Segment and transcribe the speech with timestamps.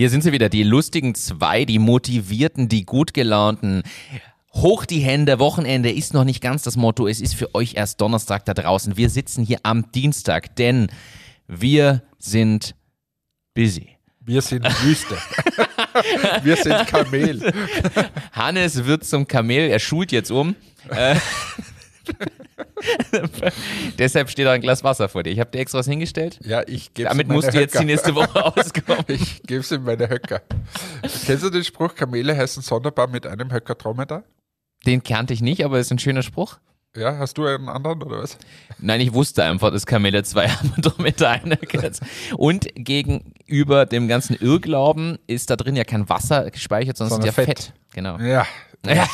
[0.00, 3.82] Hier sind sie wieder, die lustigen zwei, die motivierten, die gut gelaunten.
[4.54, 7.06] Hoch die Hände, Wochenende ist noch nicht ganz das Motto.
[7.06, 8.96] Es ist für euch erst Donnerstag da draußen.
[8.96, 10.86] Wir sitzen hier am Dienstag, denn
[11.48, 12.74] wir sind
[13.52, 13.90] busy.
[14.20, 15.18] Wir sind Wüste.
[16.44, 17.52] Wir sind Kamel.
[18.32, 20.56] Hannes wird zum Kamel, er schult jetzt um.
[23.98, 25.30] Deshalb steht da ein Glas Wasser vor dir.
[25.30, 26.38] Ich habe dir extra was hingestellt.
[26.42, 29.04] Ja, ich gebe Damit musst du jetzt die nächste Woche auskommen.
[29.08, 30.42] Ich gebe es in meine Höcker.
[31.26, 34.24] Kennst du den Spruch, Kamele heißen sonderbar mit einem Höcker Dromedar?
[34.86, 36.58] Den kannte ich nicht, aber ist ein schöner Spruch.
[36.96, 38.36] Ja, hast du einen anderen oder was?
[38.80, 41.58] Nein, ich wusste einfach, dass Kamele zwei haben und einer
[42.36, 47.36] Und gegenüber dem ganzen Irrglauben ist da drin ja kein Wasser gespeichert, sondern, sondern ist
[47.36, 47.58] ja Fett.
[47.60, 47.72] Fett.
[47.92, 48.18] Genau.
[48.18, 48.44] Ja.
[48.84, 49.06] ja.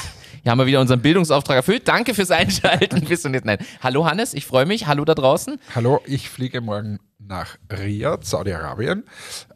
[0.46, 1.88] Hier haben wir wieder unseren Bildungsauftrag erfüllt.
[1.88, 3.04] Danke fürs Einschalten.
[3.04, 3.46] Bis und jetzt.
[3.46, 3.58] Nein.
[3.82, 4.86] Hallo Hannes, ich freue mich.
[4.86, 5.58] Hallo da draußen.
[5.74, 9.02] Hallo, ich fliege morgen nach Riyadh, Saudi-Arabien,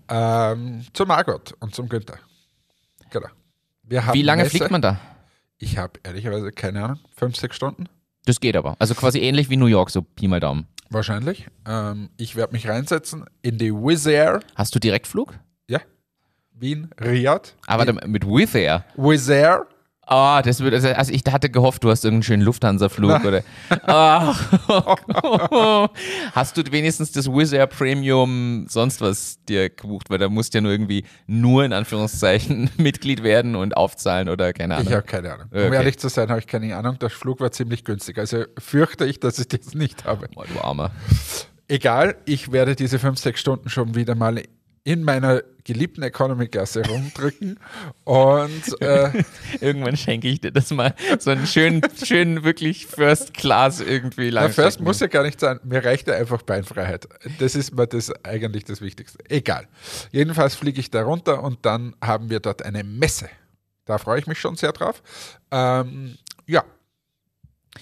[0.09, 2.19] ähm, zu Margot und zum Günther.
[3.11, 3.29] Genau.
[3.85, 4.57] Wie lange Messe.
[4.57, 4.99] fliegt man da?
[5.59, 7.89] Ich habe ehrlicherweise keine Ahnung, fünf, sechs Stunden.
[8.25, 8.75] Das geht aber.
[8.81, 10.67] Also quasi ähnlich wie New York, so Pi mal Daumen.
[10.89, 11.47] Wahrscheinlich.
[11.69, 14.41] Ähm, ich werde mich reinsetzen in die Wizz Air.
[14.57, 15.39] Hast du Direktflug?
[15.69, 15.79] Ja.
[16.53, 17.55] Wien, Riyadh.
[17.69, 18.01] Aber Wien.
[18.11, 18.85] mit Wizz Air.
[18.97, 19.69] Wizz Air.
[20.13, 23.45] Ah, oh, das wird, also, also ich hatte gehofft, du hast irgendeinen schönen Lufthansa-Flug oder.
[23.87, 25.87] Oh.
[26.35, 30.11] hast du wenigstens das Wizz Air Premium sonst was dir gebucht?
[30.11, 34.53] Weil da musst du ja nur irgendwie nur in Anführungszeichen Mitglied werden und aufzahlen oder
[34.53, 34.89] keine Ahnung.
[34.89, 35.47] Ich habe keine Ahnung.
[35.53, 35.75] Um okay.
[35.77, 36.99] ehrlich zu sein, habe ich keine Ahnung.
[36.99, 38.19] Der Flug war ziemlich günstig.
[38.19, 40.27] Also fürchte ich, dass ich das nicht habe.
[40.35, 40.91] Boah, du Armer.
[41.69, 44.43] Egal, ich werde diese fünf, sechs Stunden schon wieder mal
[44.85, 47.59] in meiner geliebten Economy-Klasse rumdrücken
[48.05, 49.23] und äh,
[49.61, 54.51] irgendwann schenke ich dir das mal so einen schönen, schönen wirklich First Class irgendwie lang.
[54.51, 57.09] First muss ja gar nicht sein, mir reicht ja einfach Beinfreiheit.
[57.39, 59.19] Das ist mir das eigentlich das Wichtigste.
[59.29, 59.69] Egal.
[60.13, 63.29] Jedenfalls fliege ich da runter und dann haben wir dort eine Messe.
[63.85, 65.03] Da freue ich mich schon sehr drauf.
[65.51, 66.17] Ähm,
[66.47, 66.65] ja.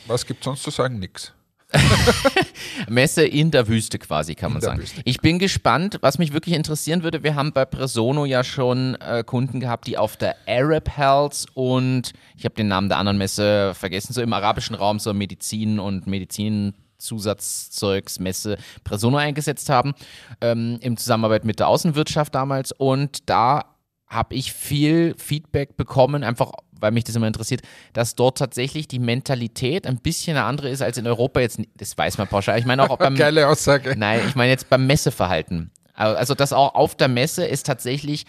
[0.07, 0.99] Was gibt sonst zu sagen?
[0.99, 1.33] Nix.
[2.89, 4.81] Messe in der Wüste quasi, kann man sagen.
[4.81, 5.03] Wüste.
[5.05, 7.23] Ich bin gespannt, was mich wirklich interessieren würde.
[7.23, 12.13] Wir haben bei Presono ja schon äh, Kunden gehabt, die auf der Arab Health und
[12.37, 16.07] ich habe den Namen der anderen Messe vergessen, so im arabischen Raum so Medizin und
[16.07, 16.75] Medizin.
[16.99, 19.95] Zusatzzeugsmesse Presono eingesetzt haben,
[20.41, 22.73] ähm, in Zusammenarbeit mit der Außenwirtschaft damals.
[22.73, 23.77] Und da
[24.09, 28.99] habe ich viel Feedback bekommen, einfach weil mich das immer interessiert, dass dort tatsächlich die
[28.99, 31.61] Mentalität ein bisschen eine andere ist als in Europa jetzt.
[31.77, 32.59] Das weiß man pauschal.
[32.59, 33.17] Ich meine auch beim.
[33.17, 33.95] Geile Aussage.
[33.97, 35.71] Nein, ich meine jetzt beim Messeverhalten.
[35.95, 38.25] Also, dass auch auf der Messe es tatsächlich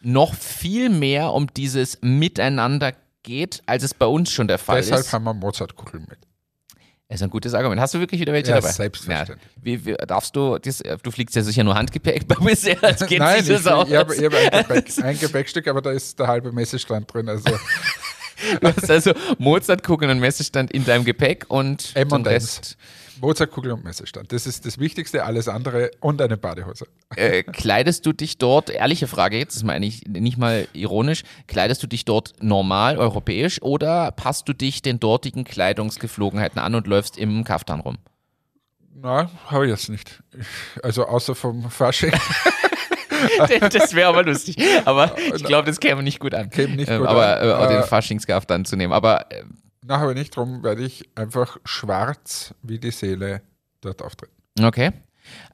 [0.00, 2.92] noch viel mehr um dieses Miteinander
[3.22, 5.06] geht, als es bei uns schon der Fall Deshalb ist.
[5.06, 6.18] Deshalb haben wir Mozartkugeln mit.
[7.14, 7.80] Das ist ein gutes Argument.
[7.80, 8.72] Hast du wirklich wieder welche ja, dabei?
[8.72, 9.38] Selbstverständlich.
[9.38, 12.82] Ja, wie, wie, darfst du, das, du fliegst ja sicher nur Handgepäck bei mir sehr,
[12.82, 16.26] als geht Nein, ich, ich habe hab ein, Gepäck, ein Gepäckstück, aber da ist der
[16.26, 17.28] halbe Messestand drin.
[17.28, 17.44] Also.
[18.60, 22.76] Du hast also Mozartkugeln und Messestand in deinem Gepäck und und Rest.
[23.20, 24.32] Mozartkugel und Messestand.
[24.32, 26.86] Das ist das Wichtigste, alles andere und eine Badehose.
[27.16, 31.22] Äh, kleidest du dich dort, ehrliche Frage jetzt, das ist mal eigentlich nicht mal ironisch,
[31.46, 36.86] kleidest du dich dort normal, europäisch oder passt du dich den dortigen Kleidungsgeflogenheiten an und
[36.86, 37.98] läufst im Kaftan rum?
[38.94, 40.22] Nein, habe ich jetzt nicht.
[40.82, 42.12] Also außer vom Fasching.
[43.60, 44.56] das wäre aber lustig.
[44.84, 46.50] Aber ich glaube, das käme nicht gut an.
[46.50, 47.50] Käme nicht ähm, gut aber, an.
[47.50, 48.92] Aber äh, den Faschingskaftan zu nehmen.
[48.92, 49.26] Aber
[49.86, 53.42] na, aber nicht drum, weil ich einfach schwarz wie die Seele
[53.80, 54.32] dort auftrete.
[54.62, 54.92] Okay.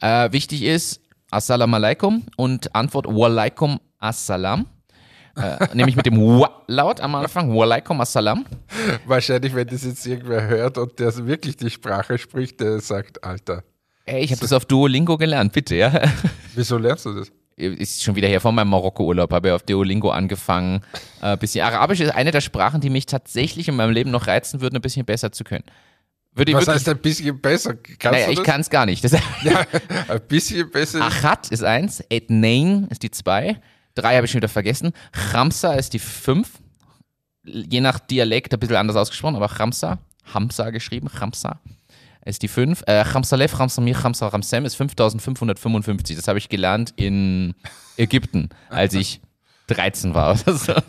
[0.00, 4.66] Äh, wichtig ist Assalamu alaikum und Antwort Walaikum Assalam.
[5.36, 7.54] Äh, nämlich mit dem Wa laut am Anfang.
[7.54, 8.46] Walaikum Assalam.
[9.06, 13.64] Wahrscheinlich, wenn das jetzt irgendwer hört und der wirklich die Sprache spricht, der sagt, Alter.
[14.06, 14.44] Ey, ich habe so.
[14.44, 16.02] das auf Duolingo gelernt, bitte, ja.
[16.54, 17.30] Wieso lernst du das?
[17.60, 20.82] Ist schon wieder her von meinem Marokko-Urlaub, habe ja auf Duolingo angefangen.
[21.20, 24.60] Äh, bisschen Arabisch ist eine der Sprachen, die mich tatsächlich in meinem Leben noch reizen
[24.60, 25.64] würden, ein bisschen besser zu können.
[26.32, 27.74] Würde Was heißt ein bisschen besser?
[27.74, 29.02] Kannst naja, ich kann es gar nicht.
[29.02, 29.12] Das
[29.42, 29.66] ja,
[30.08, 31.02] ein bisschen besser.
[31.02, 33.60] Achat ist eins, Etnein ist die zwei,
[33.94, 36.58] drei habe ich schon wieder vergessen, Chamsa ist die fünf,
[37.44, 39.98] je nach Dialekt ein bisschen anders ausgesprochen, aber Chamsa,
[40.32, 41.60] Hamsa geschrieben, Chamsa
[42.24, 42.82] ist die 5.
[42.86, 46.16] Äh, Khamsalef, Khamsamir, Khamsa, Ramsem ist 5555.
[46.16, 47.54] Das habe ich gelernt in
[47.96, 49.20] Ägypten, als ich
[49.68, 50.74] 13 war oder so.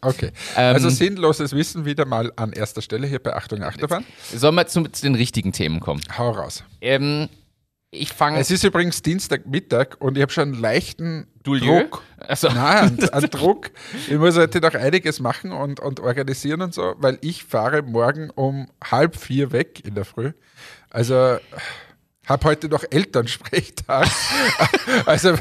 [0.00, 0.30] Okay.
[0.56, 4.04] Ähm, also sinnloses Wissen wieder mal an erster Stelle hier bei Achtung Achterbahn.
[4.34, 6.00] Sollen wir zu, zu den richtigen Themen kommen?
[6.16, 6.62] Hau raus.
[6.80, 7.28] Ähm,
[7.96, 8.38] ich fange.
[8.38, 11.82] Es ist übrigens Dienstagmittag und ich habe schon einen leichten Dulieu?
[11.82, 12.02] Druck.
[12.18, 12.48] Also.
[12.48, 13.70] Nein, einen, einen Druck.
[14.08, 18.30] Ich muss heute noch einiges machen und, und organisieren und so, weil ich fahre morgen
[18.30, 20.32] um halb vier weg in der Früh.
[20.90, 21.38] Also.
[22.26, 24.08] Habe heute noch Elternsprechtag.
[25.06, 25.34] also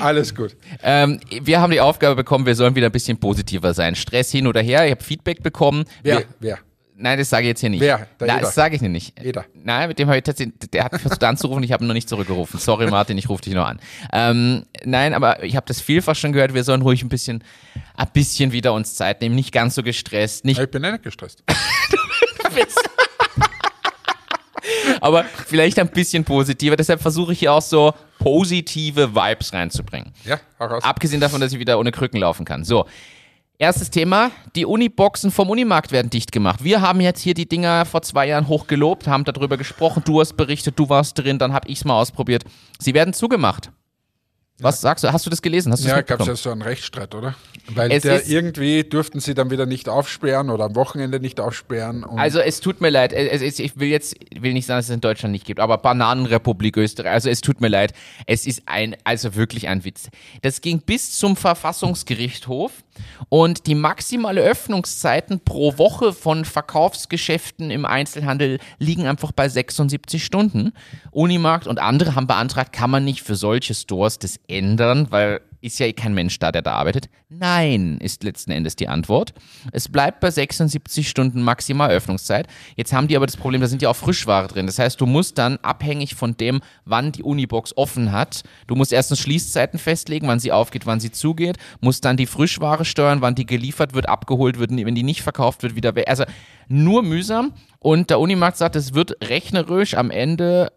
[0.00, 0.56] alles gut.
[0.82, 3.94] Ähm, wir haben die Aufgabe bekommen, wir sollen wieder ein bisschen positiver sein.
[3.94, 4.86] Stress hin oder her.
[4.86, 5.84] Ich habe Feedback bekommen.
[6.02, 6.20] Wer?
[6.20, 6.58] Wir, wer?
[7.02, 7.80] Nein, das sage ich jetzt hier nicht.
[7.80, 8.06] Wer?
[8.20, 8.46] Der Nein, Eder.
[8.46, 9.20] das sage ich nicht.
[9.20, 9.44] Eder.
[9.54, 12.08] Nein, mit dem habe ich tatsächlich, der hat versucht anzurufen, ich habe ihn noch nicht
[12.08, 12.60] zurückgerufen.
[12.60, 13.80] Sorry Martin, ich rufe dich noch an.
[14.12, 17.42] Ähm, nein, aber ich habe das vielfach schon gehört, wir sollen ruhig ein bisschen,
[17.96, 20.44] ein bisschen wieder uns Zeit nehmen, nicht ganz so gestresst.
[20.44, 21.42] Nicht ich bin nicht gestresst.
[21.90, 22.78] du bist
[25.00, 26.76] aber vielleicht ein bisschen positiver.
[26.76, 30.12] Deshalb versuche ich hier auch so positive Vibes reinzubringen.
[30.24, 30.84] Ja, heraus.
[30.84, 32.62] Abgesehen davon, dass ich wieder ohne Krücken laufen kann.
[32.62, 32.86] So.
[33.62, 36.64] Erstes Thema, die Uniboxen vom Unimarkt werden dicht gemacht.
[36.64, 40.36] Wir haben jetzt hier die Dinger vor zwei Jahren hochgelobt, haben darüber gesprochen, du hast
[40.36, 42.42] berichtet, du warst drin, dann habe ich es mal ausprobiert.
[42.80, 43.70] Sie werden zugemacht.
[44.58, 45.12] Was sagst du?
[45.12, 45.72] Hast du das gelesen?
[45.72, 47.34] Hast ja, gab es ja so einen Rechtsstreit, oder?
[47.68, 52.04] Weil es der irgendwie durften sie dann wieder nicht aufsperren oder am Wochenende nicht aufsperren.
[52.04, 54.94] also es tut mir leid, es, es, ich will jetzt will nicht sagen, dass es
[54.94, 57.92] in Deutschland nicht gibt, aber Bananenrepublik Österreich, also es tut mir leid,
[58.26, 60.08] es ist ein, also wirklich ein Witz.
[60.42, 62.72] Das ging bis zum Verfassungsgerichtshof
[63.28, 70.72] und die maximale Öffnungszeiten pro Woche von Verkaufsgeschäften im Einzelhandel liegen einfach bei 76 Stunden.
[71.10, 75.78] Unimarkt und andere haben beantragt, kann man nicht für solche Stores das ändern, weil ist
[75.78, 77.08] ja kein Mensch da, der da arbeitet.
[77.28, 79.32] Nein, ist letzten Endes die Antwort.
[79.70, 82.48] Es bleibt bei 76 Stunden maximal Öffnungszeit.
[82.76, 84.66] Jetzt haben die aber das Problem, da sind ja auch Frischware drin.
[84.66, 88.92] Das heißt, du musst dann abhängig von dem, wann die Unibox offen hat, du musst
[88.92, 93.36] erstens Schließzeiten festlegen, wann sie aufgeht, wann sie zugeht, musst dann die Frischware steuern, wann
[93.36, 95.94] die geliefert wird, abgeholt wird, wenn die nicht verkauft wird, wieder.
[96.06, 96.24] Also
[96.68, 97.54] nur mühsam.
[97.78, 100.72] Und der Unimarkt sagt, es wird rechnerisch am Ende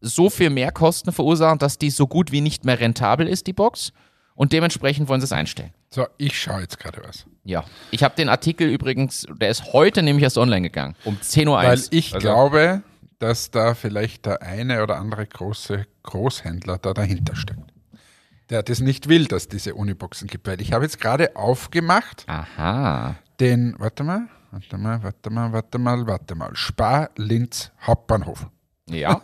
[0.00, 3.92] so viel Mehrkosten verursachen, dass die so gut wie nicht mehr rentabel ist, die Box.
[4.36, 5.72] Und dementsprechend wollen sie es einstellen.
[5.90, 7.24] So, ich schaue jetzt gerade was.
[7.42, 11.48] Ja, ich habe den Artikel übrigens, der ist heute nämlich erst online gegangen, um 10.01
[11.48, 11.56] Uhr.
[11.56, 12.82] Weil ich also, glaube,
[13.18, 17.72] dass da vielleicht der eine oder andere große Großhändler da dahinter steckt.
[18.50, 20.46] Der das nicht will, dass diese Uniboxen gibt.
[20.46, 22.24] Weil ich habe jetzt gerade aufgemacht.
[22.28, 23.16] Aha.
[23.40, 26.54] Den, warte mal, warte mal, warte mal, warte mal, warte mal.
[26.54, 28.46] Spar-Linz Hauptbahnhof.
[28.88, 29.20] Ja.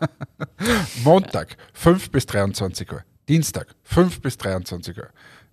[1.04, 3.04] Montag, 5 bis 23 Uhr.
[3.28, 5.08] Dienstag, 5 bis 23 Uhr.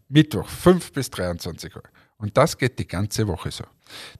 [0.08, 1.84] Mittwoch, 5 bis 23 Uhr.
[2.18, 3.64] Und das geht die ganze Woche so.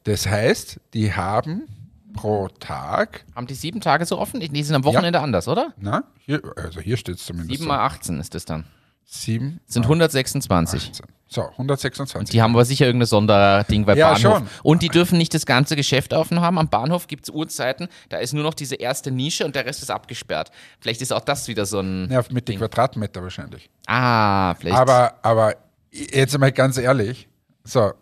[0.04, 1.68] Das heißt, die haben
[2.14, 3.26] pro Tag.
[3.36, 4.40] Haben die sieben Tage so offen?
[4.40, 5.24] Die sind am Wochenende ja.
[5.24, 5.74] anders, oder?
[5.78, 7.60] Na, hier, also hier steht es zumindest.
[7.60, 8.66] 7 mal 18 ist das dann.
[9.12, 10.92] 7 sind 126.
[10.92, 11.06] 18.
[11.28, 12.20] So, 126.
[12.20, 14.38] Und die haben aber sicher irgendein Sonderding bei ja, Bahnhof.
[14.40, 14.50] Schon.
[14.64, 16.58] Und die dürfen nicht das ganze Geschäft offen haben.
[16.58, 19.82] Am Bahnhof gibt es Uhrzeiten, da ist nur noch diese erste Nische und der Rest
[19.84, 20.52] ist abgesperrt.
[20.80, 22.10] Vielleicht ist auch das wieder so ein.
[22.12, 23.70] Ja, mit den Quadratmeter wahrscheinlich.
[23.88, 24.78] Ah, vielleicht.
[24.78, 25.56] Aber, aber
[25.92, 27.28] jetzt mal ganz ehrlich,
[27.64, 27.94] so,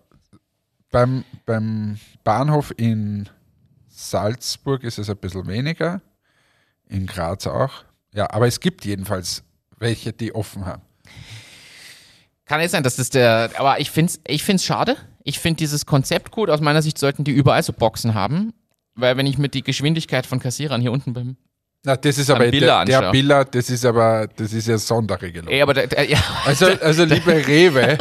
[0.92, 3.30] beim, beim Bahnhof in
[3.89, 6.01] Salzburg ist es ein bisschen weniger,
[6.88, 7.71] in Graz auch.
[8.13, 9.44] Ja, aber es gibt jedenfalls
[9.80, 10.81] welche, die offen haben.
[12.47, 13.51] Kann jetzt sein, dass das der.
[13.57, 14.95] Aber ich finde es ich find's schade.
[15.23, 16.49] Ich finde dieses Konzept gut.
[16.49, 18.53] Aus meiner Sicht sollten die überall so Boxen haben.
[18.95, 21.35] Weil, wenn ich mit die Geschwindigkeit von Kassierern hier unten beim.
[21.83, 25.47] Na, das ist aber Biller der, der Biller, das ist aber, das ist ja Sonderregelung.
[25.47, 26.17] Ey, aber der, der, ja.
[26.44, 27.97] Also, also liebe Rewe,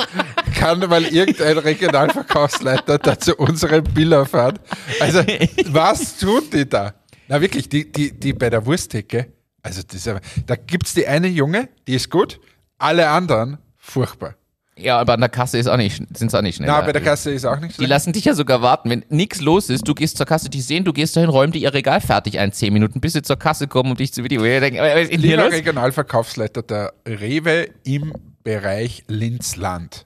[0.55, 4.59] kann mal irgendein Regionalverkaufsleiter da zu unserem Biller fahren?
[4.99, 5.23] Also,
[5.67, 6.95] was tun die da?
[7.29, 11.07] Na wirklich, die, die, die bei der Wursttheke, also das aber, da gibt es die
[11.07, 12.41] eine Junge, die ist gut,
[12.79, 14.35] alle anderen furchtbar.
[14.79, 16.69] Ja, aber an der Kasse ist auch nicht, sind es auch nicht schnell.
[16.69, 17.83] Ja, bei der Kasse ist auch nicht so.
[17.83, 18.91] Die lassen dich ja sogar warten.
[18.91, 21.63] Wenn nichts los ist, du gehst zur Kasse, die sehen, du gehst dahin, räumen die
[21.63, 24.43] ihr Regal fertig ein, zehn Minuten, bis sie zur Kasse kommen, um dich zu Video.
[24.45, 28.13] Lieber Regionalverkaufsleiter der Rewe im
[28.45, 30.05] Bereich Linzland,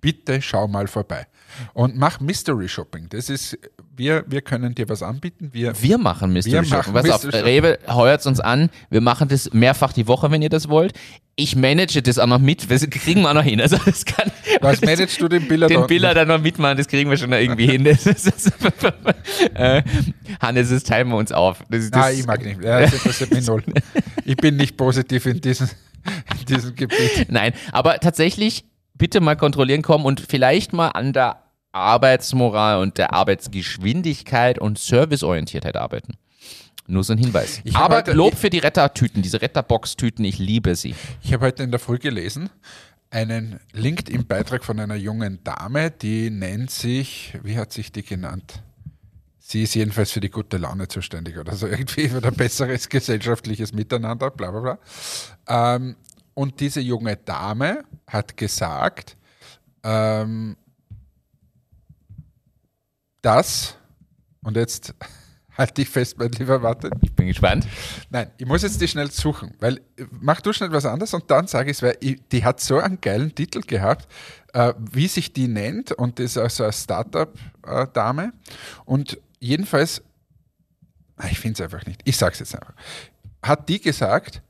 [0.00, 1.26] bitte schau mal vorbei.
[1.72, 3.08] Und mach Mystery Shopping.
[3.08, 3.58] Das ist,
[3.96, 5.50] wir, wir können dir was anbieten.
[5.52, 6.94] Wir, wir machen Mystery wir Shopping.
[6.94, 8.70] Was auf, Rewe heuert uns an.
[8.90, 10.92] Wir machen das mehrfach die Woche, wenn ihr das wollt.
[11.36, 12.70] Ich manage das auch noch mit.
[12.70, 13.60] Das kriegen wir auch noch hin.
[13.60, 14.30] Also das kann,
[14.60, 17.38] was managst du den Biller Den Biller dann noch mitmachen, das kriegen wir schon noch
[17.38, 17.84] irgendwie hin.
[17.84, 18.52] Das ist, das
[19.54, 19.82] äh,
[20.40, 21.64] Hannes, das teilen wir uns auf.
[21.68, 22.62] Das, Nein, ich mag nicht.
[22.62, 22.86] Ja.
[24.24, 25.68] Ich bin nicht positiv in diesem,
[26.40, 27.26] in diesem Gebiet.
[27.28, 31.43] Nein, aber tatsächlich bitte mal kontrollieren kommen und vielleicht mal an der
[31.74, 36.14] Arbeitsmoral und der Arbeitsgeschwindigkeit und Serviceorientiertheit arbeiten.
[36.86, 37.62] Nur so ein Hinweis.
[37.72, 40.94] Aber heute, Lob für die Rettertüten, diese Retterbox-Tüten, ich liebe sie.
[41.22, 42.50] Ich habe heute in der Früh gelesen,
[43.10, 48.62] einen LinkedIn-Beitrag von einer jungen Dame, die nennt sich, wie hat sich die genannt?
[49.38, 53.72] Sie ist jedenfalls für die gute Laune zuständig oder so, irgendwie für ein besseres gesellschaftliches
[53.72, 54.78] Miteinander, bla bla bla.
[55.76, 55.96] Ähm,
[56.34, 59.16] und diese junge Dame hat gesagt,
[59.82, 60.56] ähm,
[63.24, 63.76] dass,
[64.42, 64.94] und jetzt
[65.56, 66.90] Halt dich fest, mein lieber Martin.
[67.00, 67.66] Ich bin gespannt.
[68.10, 69.80] Nein, ich muss jetzt die schnell suchen, weil
[70.20, 72.78] mach du schnell was anderes und dann sage ich es, weil ich, die hat so
[72.78, 74.08] einen geilen Titel gehabt,
[74.52, 78.32] äh, wie sich die nennt und das ist also eine Startup-Dame.
[78.84, 80.02] und jedenfalls,
[81.30, 82.74] ich finde es einfach nicht, ich sage es jetzt einfach,
[83.42, 84.42] hat die gesagt,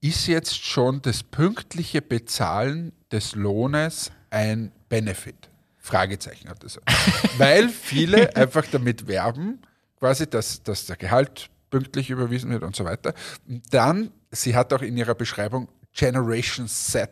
[0.00, 5.51] ist jetzt schon das pünktliche Bezahlen des Lohnes ein Benefit?
[5.82, 6.80] Fragezeichen hat das.
[7.38, 9.60] Weil viele einfach damit werben,
[9.98, 13.14] quasi, dass, dass der Gehalt pünktlich überwiesen wird und so weiter.
[13.48, 17.10] Und dann, sie hat auch in ihrer Beschreibung Generation Set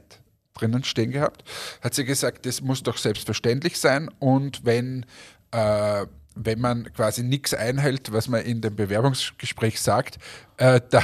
[0.55, 1.45] drinnen stehen gehabt,
[1.83, 5.07] hat sie gesagt, das muss doch selbstverständlich sein und wenn,
[5.50, 10.19] äh, wenn man quasi nichts einhält, was man in dem Bewerbungsgespräch sagt,
[10.59, 11.03] äh, da,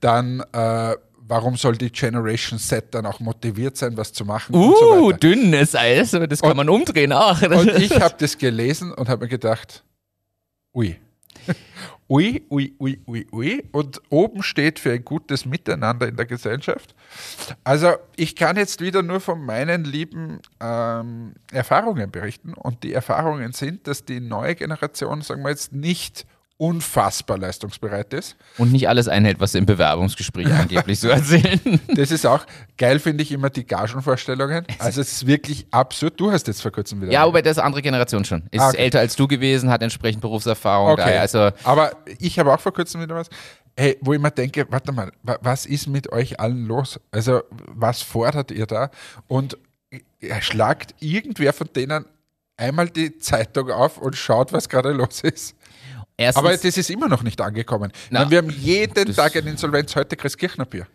[0.00, 4.54] dann äh, warum soll die Generation Z dann auch motiviert sein, was zu machen?
[4.54, 7.40] Uh, so dünnes Eis, das kann und, man umdrehen auch.
[7.42, 9.84] Und ich habe das gelesen und habe mir gedacht,
[10.74, 10.98] ui.
[12.08, 13.64] ui, ui, ui, ui, ui.
[13.72, 16.94] Und oben steht für ein gutes Miteinander in der Gesellschaft.
[17.64, 22.54] Also ich kann jetzt wieder nur von meinen lieben ähm, Erfahrungen berichten.
[22.54, 26.26] Und die Erfahrungen sind, dass die neue Generation, sagen wir jetzt, nicht
[26.62, 28.36] unfassbar leistungsbereit ist.
[28.56, 31.80] Und nicht alles einhält, was im Bewerbungsgespräch angeblich so erzählen.
[31.88, 32.46] Das ist auch
[32.78, 34.64] geil, finde ich immer die Gagenvorstellungen.
[34.78, 36.20] Also es ist wirklich absurd.
[36.20, 37.10] Du hast jetzt vor kurzem wieder.
[37.10, 38.44] Ja, aber das ist andere Generation schon.
[38.52, 38.76] Ist ah, okay.
[38.76, 40.92] älter als du gewesen, hat entsprechend Berufserfahrung.
[40.92, 41.02] Okay.
[41.02, 43.28] Daher, also aber ich habe auch vor kurzem wieder was.
[43.76, 47.00] Hey, wo ich mir denke, warte mal, was ist mit euch allen los?
[47.10, 48.90] Also, was fordert ihr da?
[49.26, 49.58] Und
[50.40, 52.04] schlagt irgendwer von denen
[52.56, 55.56] einmal die Zeitung auf und schaut, was gerade los ist.
[56.22, 57.92] Erstens, Aber das ist immer noch nicht angekommen.
[58.10, 60.86] Na, wir haben jeden Tag eine Insolvenz, heute Christkirchner Bier.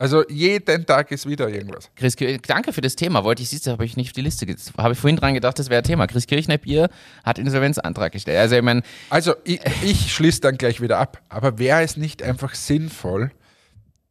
[0.00, 1.90] Also jeden Tag ist wieder irgendwas.
[1.96, 2.14] Chris,
[2.46, 3.24] danke für das Thema.
[3.24, 4.46] Wollte ich, siehst du, habe ich nicht auf die Liste.
[4.78, 6.06] Habe ich vorhin dran gedacht, das wäre ein Thema.
[6.06, 6.88] Chris Kirchner Bier
[7.24, 8.38] hat Insolvenzantrag gestellt.
[8.38, 8.82] Also ich meine.
[9.10, 11.20] Also ich, ich schließe dann gleich wieder ab.
[11.28, 13.32] Aber wäre es nicht einfach sinnvoll,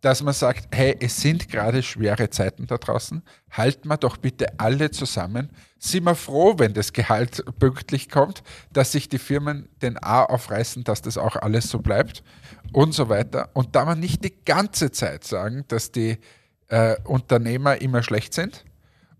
[0.02, 4.60] dass man sagt, hey, es sind gerade schwere Zeiten da draußen, halten wir doch bitte
[4.60, 5.50] alle zusammen.
[5.80, 10.84] Sind wir froh, wenn das Gehalt pünktlich kommt, dass sich die Firmen den A aufreißen,
[10.84, 12.24] dass das auch alles so bleibt
[12.74, 13.50] und so weiter.
[13.54, 16.18] Und da man nicht die ganze Zeit sagen, dass die
[16.68, 18.66] äh, Unternehmer immer schlecht sind.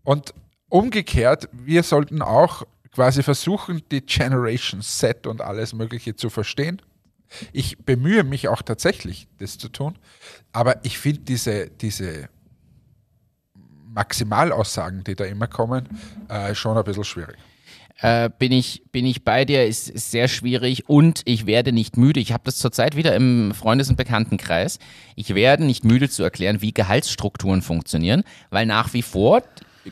[0.04, 0.34] Und
[0.70, 6.82] umgekehrt, wir sollten auch quasi versuchen, die Generation Set und alles Mögliche zu verstehen
[7.52, 9.98] ich bemühe mich auch tatsächlich, das zu tun,
[10.52, 12.30] aber ich finde diese, diese
[13.90, 15.88] Maximalaussagen, die da immer kommen,
[16.30, 17.38] äh, schon ein bisschen schwierig.
[18.00, 21.98] Äh, bin, ich, bin ich bei dir, ist, ist sehr schwierig und ich werde nicht
[21.98, 22.20] müde.
[22.20, 24.78] Ich habe das zurzeit wieder im Freundes- und Bekanntenkreis.
[25.16, 29.42] Ich werde nicht müde zu erklären, wie Gehaltsstrukturen funktionieren, weil nach wie vor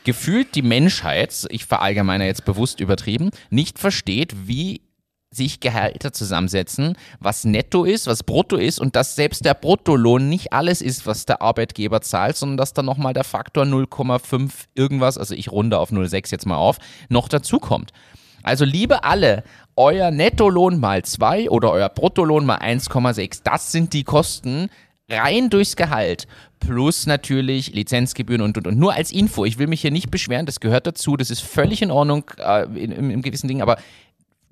[0.04, 4.82] gefühlt die Menschheit, ich verallgemeine jetzt bewusst übertrieben, nicht versteht, wie
[5.30, 10.52] sich Gehälter zusammensetzen, was netto ist, was brutto ist und dass selbst der Bruttolohn nicht
[10.52, 15.34] alles ist, was der Arbeitgeber zahlt, sondern dass da nochmal der Faktor 0,5 irgendwas, also
[15.34, 16.78] ich runde auf 0,6 jetzt mal auf,
[17.08, 17.92] noch dazukommt.
[18.42, 19.42] Also liebe alle,
[19.74, 24.70] euer Nettolohn mal 2 oder euer Bruttolohn mal 1,6, das sind die Kosten
[25.08, 26.26] rein durchs Gehalt
[26.58, 28.78] plus natürlich Lizenzgebühren und, und, und.
[28.78, 31.82] Nur als Info, ich will mich hier nicht beschweren, das gehört dazu, das ist völlig
[31.82, 33.78] in Ordnung äh, in, in, in gewissen Dingen, aber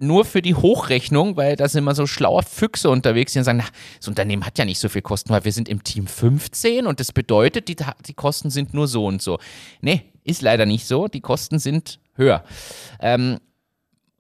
[0.07, 3.69] nur für die Hochrechnung, weil da sind immer so schlaue Füchse unterwegs, die sagen, na,
[3.99, 7.01] das Unternehmen hat ja nicht so viel Kosten, weil wir sind im Team 15 und
[7.01, 9.39] das bedeutet, die, die Kosten sind nur so und so.
[9.81, 12.45] Nee, ist leider nicht so, die Kosten sind höher.
[13.01, 13.39] Ähm,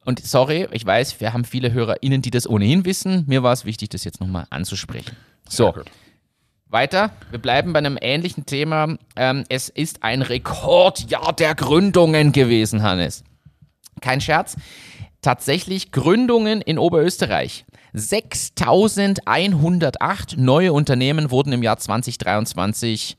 [0.05, 3.25] und sorry, ich weiß, wir haben viele HörerInnen, die das ohnehin wissen.
[3.27, 5.17] Mir war es wichtig, das jetzt nochmal anzusprechen.
[5.49, 5.75] So.
[6.69, 8.97] Weiter, wir bleiben bei einem ähnlichen Thema.
[9.17, 13.23] Ähm, es ist ein Rekordjahr der Gründungen gewesen, Hannes.
[14.01, 14.57] Kein Scherz
[15.25, 17.65] tatsächlich Gründungen in Oberösterreich.
[17.95, 23.17] 6108 neue Unternehmen wurden im Jahr 2023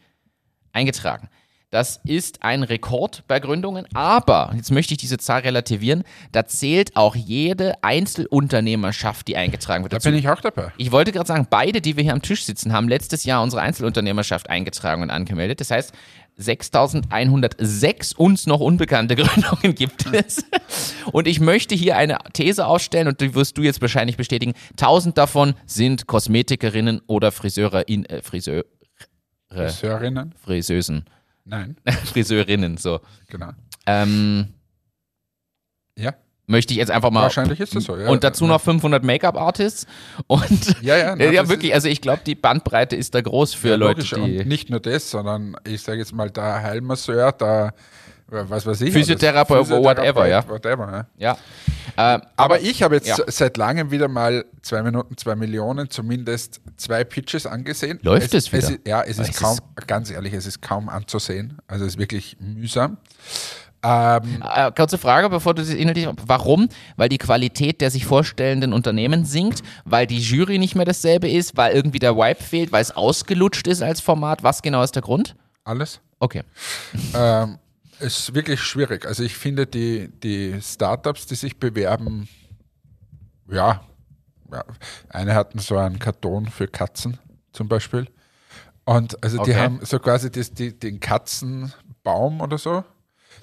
[0.74, 1.30] eingetragen.
[1.72, 6.06] Das ist ein Rekord bei Gründungen, aber jetzt möchte ich diese Zahl relativieren.
[6.32, 9.92] Da zählt auch jede Einzelunternehmerschaft, die eingetragen wird.
[9.92, 10.72] Da bin ich auch dabei.
[10.78, 13.62] Ich wollte gerade sagen, beide, die wir hier am Tisch sitzen, haben letztes Jahr unsere
[13.62, 15.60] Einzelunternehmerschaft eingetragen und angemeldet.
[15.60, 15.92] Das heißt,
[16.38, 20.46] 6106 uns noch unbekannte Gründungen gibt es.
[21.12, 24.54] Und ich möchte hier eine These aufstellen und die wirst du jetzt wahrscheinlich bestätigen.
[24.72, 28.66] 1000 davon sind Kosmetikerinnen oder Friseure in, äh, Friseure.
[29.50, 30.34] Friseurinnen?
[30.44, 31.06] Friseusen.
[31.46, 31.78] Nein.
[32.06, 33.00] Friseurinnen, so.
[33.28, 33.52] Genau.
[33.86, 34.54] Ähm,
[35.98, 36.14] ja
[36.48, 37.24] möchte ich jetzt einfach mal.
[37.24, 38.10] Wahrscheinlich ist das so, ja.
[38.10, 39.86] Und dazu noch 500 Make-up-Artists.
[40.28, 43.70] Und ja, ja, na, ja wirklich, also ich glaube, die Bandbreite ist da groß für
[43.70, 44.10] ja, Leute, logisch.
[44.12, 44.40] die.
[44.40, 47.74] Und nicht nur das, sondern ich sage jetzt mal, der Heilmasseur, der
[48.28, 48.94] was weiß ich.
[48.94, 50.48] Physiotherapeut, whatever, ja.
[50.48, 51.38] Whatever, ja.
[51.96, 52.16] ja.
[52.16, 53.18] Äh, aber, ich habe jetzt ja.
[53.28, 58.00] seit langem wieder mal zwei Minuten, zwei Millionen, zumindest zwei Pitches angesehen.
[58.02, 58.70] Läuft es, es wieder?
[58.70, 61.60] Es, ja, es ist es kaum, ist ganz ehrlich, es ist kaum anzusehen.
[61.68, 62.98] Also es ist wirklich mühsam.
[63.88, 66.08] Ähm, äh, kurze Frage, bevor du sie inhaltlich.
[66.26, 66.70] Warum?
[66.96, 71.56] Weil die Qualität der sich vorstellenden Unternehmen sinkt, weil die Jury nicht mehr dasselbe ist,
[71.56, 74.42] weil irgendwie der Vibe fehlt, weil es ausgelutscht ist als Format.
[74.42, 75.36] Was genau ist der Grund?
[75.66, 76.00] Alles.
[76.20, 76.42] Okay.
[77.14, 77.60] Ähm,
[78.00, 79.06] es ist wirklich schwierig.
[79.06, 82.28] Also ich finde die, die Startups, die sich bewerben,
[83.52, 83.82] ja,
[84.52, 84.64] ja,
[85.10, 87.20] eine hatten so einen Karton für Katzen
[87.52, 88.08] zum Beispiel.
[88.84, 89.52] Und also okay.
[89.52, 92.84] die haben so quasi das, die, den Katzenbaum oder so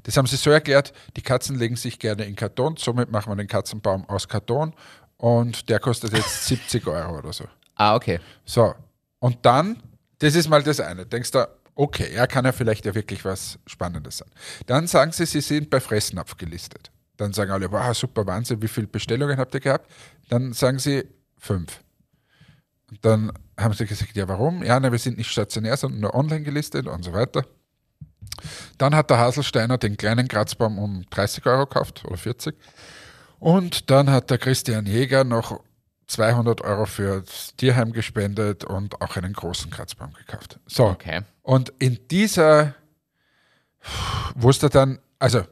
[0.04, 3.36] das haben sie so erklärt, die Katzen legen sich gerne in Karton, somit machen wir
[3.36, 4.74] den Katzenbaum aus Karton
[5.16, 7.44] und der kostet jetzt 70 Euro oder so.
[7.76, 8.20] Ah, okay.
[8.44, 8.74] So,
[9.18, 9.82] und dann,
[10.18, 13.58] das ist mal das eine, denkst du, okay, er kann ja vielleicht ja wirklich was
[13.66, 14.30] Spannendes sein.
[14.66, 16.90] Dann sagen sie, sie sind bei Fressnapf gelistet.
[17.16, 19.90] Dann sagen alle, wow, super Wahnsinn, wie viele Bestellungen habt ihr gehabt?
[20.28, 21.04] Dann sagen sie
[21.38, 21.80] fünf.
[22.90, 24.62] Und dann haben sie gesagt, ja, warum?
[24.62, 27.44] Ja, na, wir sind nicht stationär, sondern nur online gelistet und so weiter.
[28.78, 32.56] Dann hat der Haselsteiner den kleinen Kratzbaum um 30 Euro gekauft oder 40.
[33.38, 35.60] Und dann hat der Christian Jäger noch
[36.06, 40.58] 200 Euro für das Tierheim gespendet und auch einen großen Kratzbaum gekauft.
[40.66, 40.88] So.
[40.88, 41.22] Okay.
[41.42, 42.74] Und in dieser
[44.34, 45.42] wusste dann, also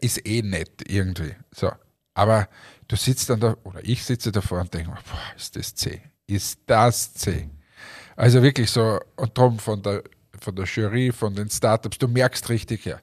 [0.00, 1.34] ist eh nett irgendwie.
[1.54, 1.72] So.
[2.14, 2.48] Aber
[2.88, 6.02] du sitzt dann da, oder ich sitze davor und denke, boah, ist das C?
[6.26, 7.48] Ist das C?
[8.16, 10.02] Also wirklich so, und darum von der
[10.40, 12.98] von der Jury, von den Startups, du merkst richtig, ja.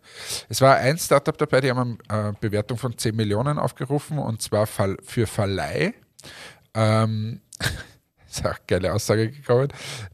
[0.49, 4.41] Es war ein Startup dabei, die haben eine äh, Bewertung von 10 Millionen aufgerufen und
[4.41, 5.93] zwar für Verleih.
[6.73, 7.41] Ähm,
[8.29, 9.69] ist auch eine geile Aussage gekommen.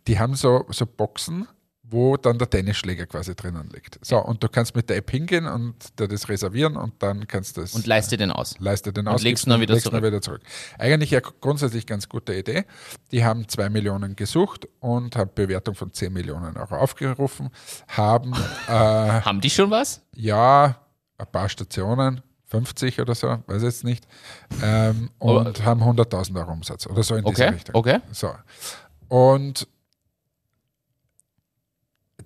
[0.08, 1.48] Die haben so, so Boxen,
[1.92, 4.00] wo dann der Tennisschläger quasi drinnen liegt.
[4.02, 7.58] So, und du kannst mit der App hingehen und da das reservieren und dann kannst
[7.58, 7.74] du das.
[7.74, 8.56] Und leiste den aus.
[8.60, 9.22] Leiste den aus.
[9.22, 10.02] Und legst ihn dann wieder, zurück.
[10.02, 10.42] wieder zurück.
[10.80, 12.66] Eigentlich ja grundsätzlich ganz gute Idee.
[13.12, 17.50] Die haben zwei Millionen gesucht und haben Bewertung von 10 Millionen Euro aufgerufen.
[17.90, 18.34] Haben.
[18.68, 20.02] Äh, haben die schon was?
[20.16, 20.78] Ja,
[21.18, 22.22] ein paar Stationen.
[22.52, 24.06] 50 oder so, weiß ich jetzt nicht,
[24.62, 27.76] ähm, und haben 100.000 Euro Umsatz oder so in okay, diese Richtung.
[27.76, 28.00] Okay.
[28.12, 28.30] So.
[29.08, 29.70] Und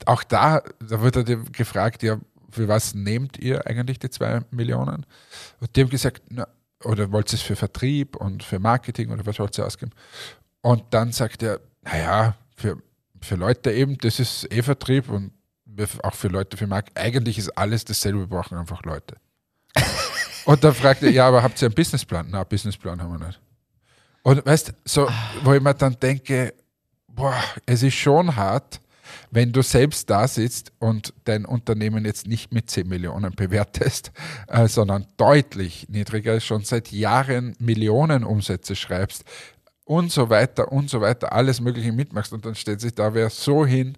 [0.05, 5.05] auch da, da wird er gefragt, ja, für was nehmt ihr eigentlich die zwei Millionen?
[5.59, 6.47] Und die haben gesagt, na,
[6.83, 9.91] oder wollt ihr es für Vertrieb und für Marketing oder was wollt ihr ausgeben?
[10.61, 12.77] Und dann sagt er, naja, für,
[13.21, 15.31] für Leute eben, das ist eh Vertrieb und
[16.03, 17.03] auch für Leute für Marketing.
[17.03, 19.15] Eigentlich ist alles dasselbe, wir brauchen einfach Leute.
[20.45, 22.27] und dann fragt er, ja, aber habt ihr einen Businessplan?
[22.29, 23.39] Na, Businessplan haben wir nicht.
[24.23, 25.07] Und weißt so,
[25.43, 26.53] wo ich mir dann denke,
[27.07, 28.79] boah, es ist schon hart,
[29.31, 34.11] wenn du selbst da sitzt und dein Unternehmen jetzt nicht mit 10 Millionen bewertest,
[34.47, 39.23] äh, sondern deutlich niedriger, schon seit Jahren Millionen Umsätze schreibst
[39.85, 43.29] und so weiter und so weiter, alles Mögliche mitmachst und dann stellt sich da wer
[43.29, 43.97] so hin.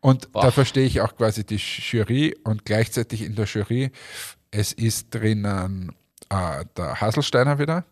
[0.00, 0.42] Und Boah.
[0.42, 3.90] da verstehe ich auch quasi die Jury und gleichzeitig in der Jury,
[4.50, 5.92] es ist drinnen
[6.28, 7.84] äh, der Haselsteiner wieder,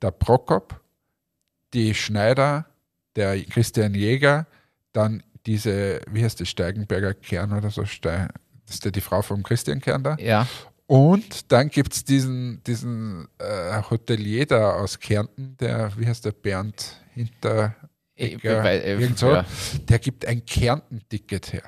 [0.00, 0.80] der Prokop,
[1.74, 2.66] die Schneider,
[3.16, 4.46] der Christian Jäger,
[4.92, 8.28] dann diese, wie heißt die, Steigenberger Kern oder so, Stein,
[8.66, 10.16] das ist ja die Frau vom Christian Kern da.
[10.18, 10.46] Ja.
[10.86, 16.32] Und dann gibt es diesen, diesen äh, Hotelier da aus Kärnten, der, wie heißt der,
[16.32, 17.74] Bernd Hinter,
[18.16, 19.44] irgend so, ja.
[19.88, 21.62] der gibt ein Kärnten-Ticket her.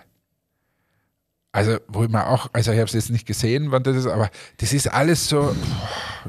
[1.53, 4.07] Also, wo ich mir auch, also ich habe es jetzt nicht gesehen, wann das ist,
[4.07, 5.55] aber das ist alles so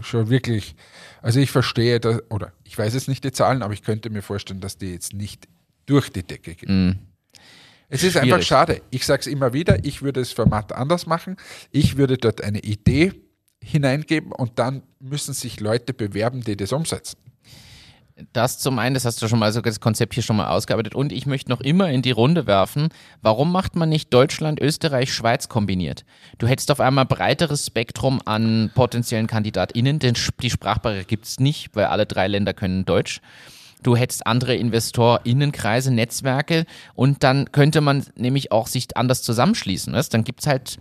[0.02, 0.76] schon wirklich,
[1.22, 4.22] also ich verstehe, das, oder ich weiß jetzt nicht die Zahlen, aber ich könnte mir
[4.22, 5.48] vorstellen, dass die jetzt nicht
[5.88, 6.90] durch die Decke gehen.
[6.90, 7.15] Mm.
[7.90, 8.34] Es ist Schwierig.
[8.34, 8.82] einfach schade.
[8.90, 11.38] Ich sage es immer wieder, ich würde das Format anders machen.
[11.72, 13.14] Ich würde dort eine Idee
[13.64, 17.18] hineingeben und dann müssen sich Leute bewerben, die das umsetzen.
[18.32, 20.96] Das zum einen, das hast du schon mal so das Konzept hier schon mal ausgearbeitet.
[20.96, 22.88] Und ich möchte noch immer in die Runde werfen,
[23.22, 26.06] warum macht man nicht Deutschland, Österreich, Schweiz kombiniert?
[26.38, 31.76] Du hättest auf einmal breiteres Spektrum an potenziellen KandidatInnen, denn die Sprachbarriere gibt es nicht,
[31.76, 33.20] weil alle drei Länder können Deutsch.
[33.86, 39.94] Du hättest andere InvestorInnenkreise, Netzwerke und dann könnte man nämlich auch sich anders zusammenschließen.
[39.94, 40.12] Weißt?
[40.12, 40.78] Dann gibt es halt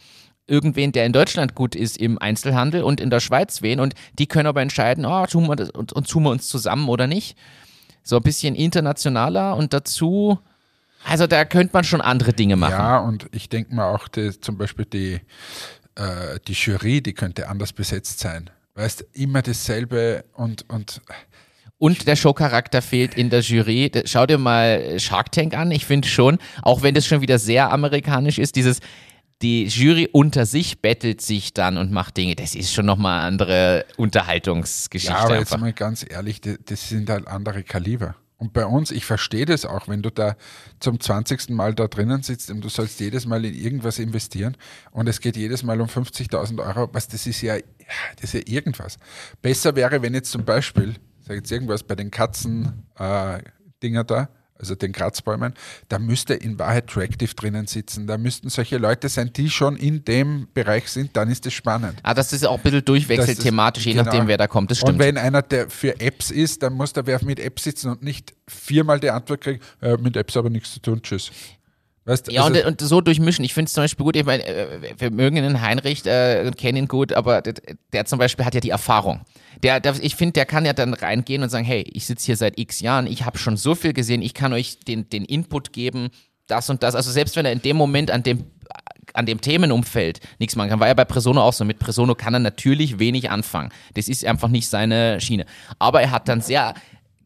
[0.46, 4.26] irgendwen, der in Deutschland gut ist im Einzelhandel und in der Schweiz wen und die
[4.26, 7.36] können aber entscheiden, oh, tun wir das, und, und tun wir uns zusammen oder nicht.
[8.02, 10.38] So ein bisschen internationaler und dazu,
[11.06, 12.72] also da könnte man schon andere Dinge machen.
[12.72, 15.20] Ja, und ich denke mal auch die, zum Beispiel die,
[15.96, 18.48] äh, die Jury, die könnte anders besetzt sein.
[18.76, 21.02] Weißt, immer dasselbe und, und
[21.84, 23.92] und der Showcharakter fehlt in der Jury.
[24.06, 25.70] Schau dir mal Shark Tank an.
[25.70, 28.80] Ich finde schon, auch wenn das schon wieder sehr amerikanisch ist, dieses
[29.42, 32.36] die Jury unter sich bettelt sich dann und macht Dinge.
[32.36, 35.14] Das ist schon nochmal eine andere Unterhaltungsgeschichte.
[35.14, 38.14] Ja, aber jetzt mal ganz ehrlich, das sind halt andere Kaliber.
[38.38, 40.36] Und bei uns, ich verstehe das auch, wenn du da
[40.80, 41.50] zum 20.
[41.50, 44.56] Mal da drinnen sitzt und du sollst jedes Mal in irgendwas investieren
[44.90, 47.58] und es geht jedes Mal um 50.000 Euro, was das ist ja,
[48.20, 48.96] das ist ja irgendwas.
[49.42, 50.94] Besser wäre, wenn jetzt zum Beispiel,
[51.26, 55.54] sag jetzt irgendwas bei den Katzen-Dinger äh, da, also den Kratzbäumen,
[55.88, 58.06] da müsste in Wahrheit Tractive drinnen sitzen.
[58.06, 61.98] Da müssten solche Leute sein, die schon in dem Bereich sind, dann ist es spannend.
[62.02, 64.04] Ah, dass das auch ein bisschen durchwechselt thematisch, je genau.
[64.04, 64.70] nachdem, wer da kommt.
[64.70, 64.94] Das stimmt.
[64.94, 68.02] Und wenn einer, der für Apps ist, dann muss der wer mit Apps sitzen und
[68.02, 71.30] nicht viermal die Antwort kriegen, äh, mit Apps aber nichts zu tun, tschüss.
[72.06, 73.44] Weißt, ja, und, und, so durchmischen.
[73.44, 76.76] Ich finde es zum Beispiel gut, ich meine, äh, wir mögen den Heinrich äh, kennen
[76.76, 77.54] ihn gut, aber der,
[77.92, 79.22] der, zum Beispiel hat ja die Erfahrung.
[79.62, 82.36] Der, der ich finde, der kann ja dann reingehen und sagen, hey, ich sitze hier
[82.36, 85.72] seit x Jahren, ich habe schon so viel gesehen, ich kann euch den, den Input
[85.72, 86.10] geben,
[86.46, 86.94] das und das.
[86.94, 88.44] Also selbst wenn er in dem Moment an dem
[89.12, 90.80] an dem Themenumfeld nichts machen kann.
[90.80, 91.64] War ja bei Presono auch so.
[91.64, 93.70] Mit Presono kann er natürlich wenig anfangen.
[93.94, 95.46] Das ist einfach nicht seine Schiene.
[95.78, 96.74] Aber er hat dann sehr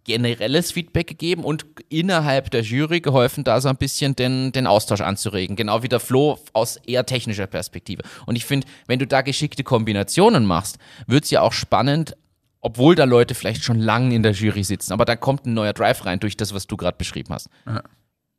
[0.08, 5.02] generelles Feedback gegeben und innerhalb der Jury geholfen, da so ein bisschen den, den Austausch
[5.02, 5.54] anzuregen.
[5.54, 8.02] Genau wie der Flo aus eher technischer Perspektive.
[8.24, 12.16] Und ich finde, wenn du da geschickte Kombinationen machst, wird es ja auch spannend,
[12.62, 14.94] obwohl da Leute vielleicht schon lange in der Jury sitzen.
[14.94, 17.50] Aber da kommt ein neuer Drive rein durch das, was du gerade beschrieben hast.
[17.66, 17.82] Ja.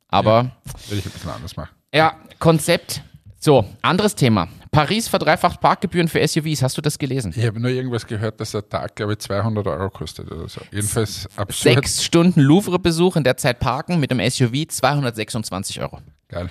[0.08, 0.50] Aber.
[0.66, 1.70] Ja, will ich ein bisschen anders machen.
[1.94, 3.02] Ja, Konzept.
[3.38, 4.48] So, anderes Thema.
[4.70, 6.62] Paris verdreifacht Parkgebühren für SUVs.
[6.62, 7.32] Hast du das gelesen?
[7.36, 10.60] Ich habe nur irgendwas gehört, dass der Tag, glaube ich, 200 Euro kostet oder so.
[10.70, 11.74] Jedenfalls absurd.
[11.74, 15.98] Sechs Stunden Louvre-Besuch in der Zeit parken mit dem SUV 226 Euro.
[16.28, 16.50] Geil.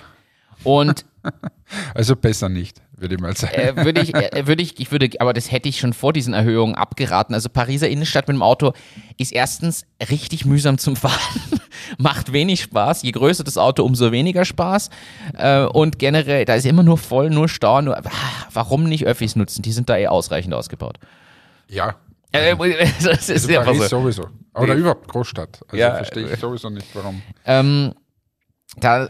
[0.64, 1.06] Und
[1.94, 3.54] also besser nicht, würde ich mal sagen.
[3.54, 6.34] Äh, würde ich, äh, würde ich, ich würde, aber das hätte ich schon vor diesen
[6.34, 7.34] Erhöhungen abgeraten.
[7.34, 8.72] Also Pariser Innenstadt mit dem Auto
[9.16, 11.40] ist erstens richtig mühsam zum Fahren,
[11.98, 13.02] macht wenig Spaß.
[13.02, 14.90] Je größer das Auto, umso weniger Spaß.
[15.36, 17.80] Äh, und generell, da ist immer nur voll, nur Stau.
[17.80, 18.02] Nur, ah,
[18.52, 19.62] warum nicht Öffis nutzen?
[19.62, 20.98] Die sind da eh ausreichend ausgebaut.
[21.68, 21.96] Ja.
[22.32, 22.54] Äh,
[23.02, 24.00] das ist also Paris so.
[24.00, 24.28] sowieso.
[24.54, 25.60] Oder überhaupt Großstadt.
[25.68, 27.22] Also ja, verstehe ich sowieso nicht, warum.
[27.46, 27.94] Ähm,
[28.76, 29.08] da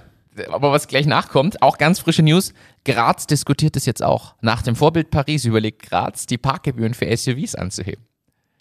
[0.48, 2.52] aber was gleich nachkommt, auch ganz frische News,
[2.84, 4.34] Graz diskutiert es jetzt auch.
[4.40, 8.04] Nach dem Vorbild Paris überlegt Graz, die Parkgebühren für SUVs anzuheben.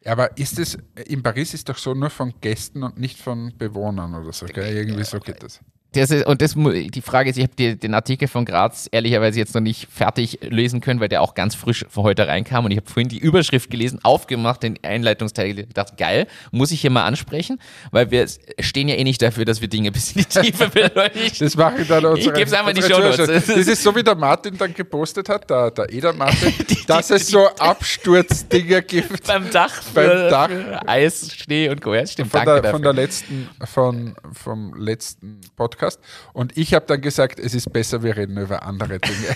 [0.06, 4.15] Aber ist es, in Paris ist doch so nur von Gästen und nicht von Bewohnern
[4.15, 4.76] oder so, gell?
[4.76, 5.60] Irgendwie so geht das.
[5.93, 9.56] Das ist, und das, die Frage ist, ich habe den Artikel von Graz ehrlicherweise jetzt
[9.56, 12.78] noch nicht fertig lesen können, weil der auch ganz frisch von heute reinkam und ich
[12.78, 17.60] habe vorhin die Überschrift gelesen, aufgemacht, den Einleitungsteil gedacht, geil, muss ich hier mal ansprechen,
[17.89, 18.28] weil wir
[18.60, 21.47] stehen ja eh nicht dafür, dass wir Dinge bis in die Tiefe beleuchten.
[21.47, 23.25] Das mache ich dann unsere, Ich gebe es einfach in die Show Notes.
[23.25, 27.08] Das ist so, wie der Martin dann gepostet hat, der, der Eder Martin, die, dass
[27.08, 29.25] die, es so Absturzdinger gibt.
[29.25, 30.52] beim Dach, beim Dach.
[30.86, 31.95] Eis, Schnee und Co.
[32.06, 36.00] stimmt, von, der, von der letzten, von, vom letzten Podcast Podcast.
[36.34, 39.36] Und ich habe dann gesagt, es ist besser, wir reden über andere Dinge.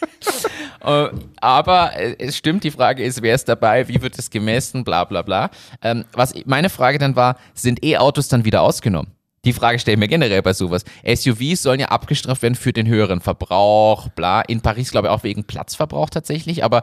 [0.84, 1.08] Äh,
[1.40, 5.22] aber es stimmt, die Frage ist, wer ist dabei, wie wird es gemessen, bla bla
[5.22, 5.50] bla.
[5.82, 9.10] Ähm, was meine Frage dann war, sind E-Autos dann wieder ausgenommen?
[9.46, 10.84] Die Frage stellen wir generell bei sowas.
[11.04, 14.42] SUVs sollen ja abgestraft werden für den höheren Verbrauch, bla.
[14.42, 16.82] In Paris glaube ich auch wegen Platzverbrauch tatsächlich, aber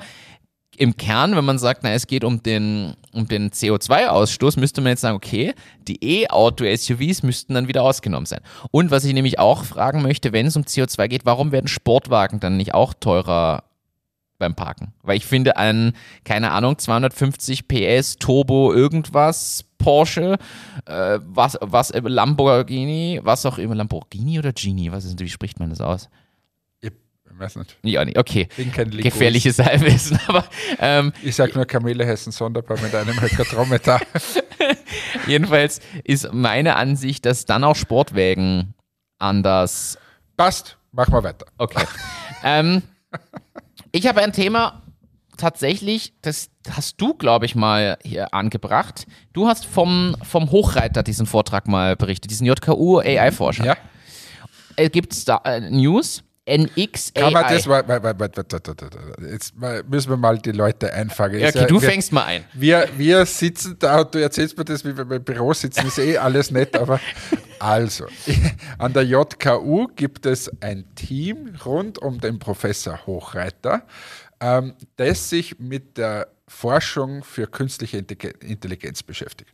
[0.77, 4.91] im Kern, wenn man sagt, na, es geht um den, um den CO2-Ausstoß, müsste man
[4.91, 5.53] jetzt sagen, okay,
[5.87, 8.41] die E-Auto-SUVs müssten dann wieder ausgenommen sein.
[8.71, 12.39] Und was ich nämlich auch fragen möchte, wenn es um CO2 geht, warum werden Sportwagen
[12.39, 13.63] dann nicht auch teurer
[14.39, 14.93] beim Parken?
[15.03, 20.37] Weil ich finde, ein, keine Ahnung, 250 PS Turbo irgendwas Porsche,
[20.85, 25.69] äh, was, was Lamborghini, was auch immer, Lamborghini oder Genie, was ist, wie spricht man
[25.69, 26.09] das aus?
[27.37, 27.77] Weiß nicht.
[27.83, 28.17] Ja, nicht.
[28.17, 28.47] okay.
[28.57, 30.45] Gefährliches Halbwissen, aber.
[30.79, 33.99] Ähm, ich sag nur, Kamele heißen sonderbar mit einem Höckertrometer.
[35.27, 38.73] Jedenfalls ist meine Ansicht, dass dann auch Sportwägen
[39.19, 39.97] anders.
[40.37, 41.45] Passt, machen wir weiter.
[41.57, 41.85] Okay.
[42.43, 42.81] ähm,
[43.91, 44.81] ich habe ein Thema,
[45.37, 49.05] tatsächlich, das hast du, glaube ich, mal hier angebracht.
[49.33, 53.65] Du hast vom, vom Hochreiter diesen Vortrag mal berichtet, diesen JKU AI-Forscher.
[53.65, 53.77] Ja.
[54.75, 56.23] Äh, Gibt es da äh, News?
[56.45, 57.65] NX Kann man das,
[59.31, 59.53] jetzt
[59.87, 61.39] müssen wir mal die Leute einfangen.
[61.39, 62.43] Ja, okay, du wir, fängst mal ein.
[62.53, 65.99] Wir, wir sitzen da und du erzählst mir das, wie wir im Büro sitzen, ist
[65.99, 66.99] eh alles nett, aber
[67.59, 68.07] also,
[68.77, 73.83] an der JKU gibt es ein Team rund um den Professor Hochreiter,
[74.41, 79.51] ähm, das sich mit der Forschung für künstliche Intelligenz beschäftigt.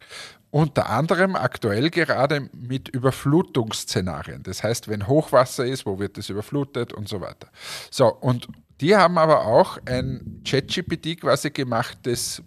[0.51, 4.43] Unter anderem aktuell gerade mit Überflutungsszenarien.
[4.43, 7.49] Das heißt, wenn Hochwasser ist, wo wird es überflutet und so weiter.
[7.89, 8.47] So, und
[8.81, 12.43] die haben aber auch ein ChatGPT quasi gemacht, das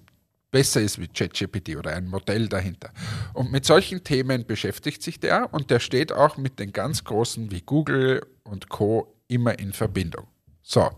[0.50, 2.90] besser ist wie ChatGPT oder ein Modell dahinter.
[3.32, 7.50] Und mit solchen Themen beschäftigt sich der und der steht auch mit den ganz großen
[7.50, 9.16] wie Google und Co.
[9.28, 10.26] immer in Verbindung.
[10.62, 10.90] So,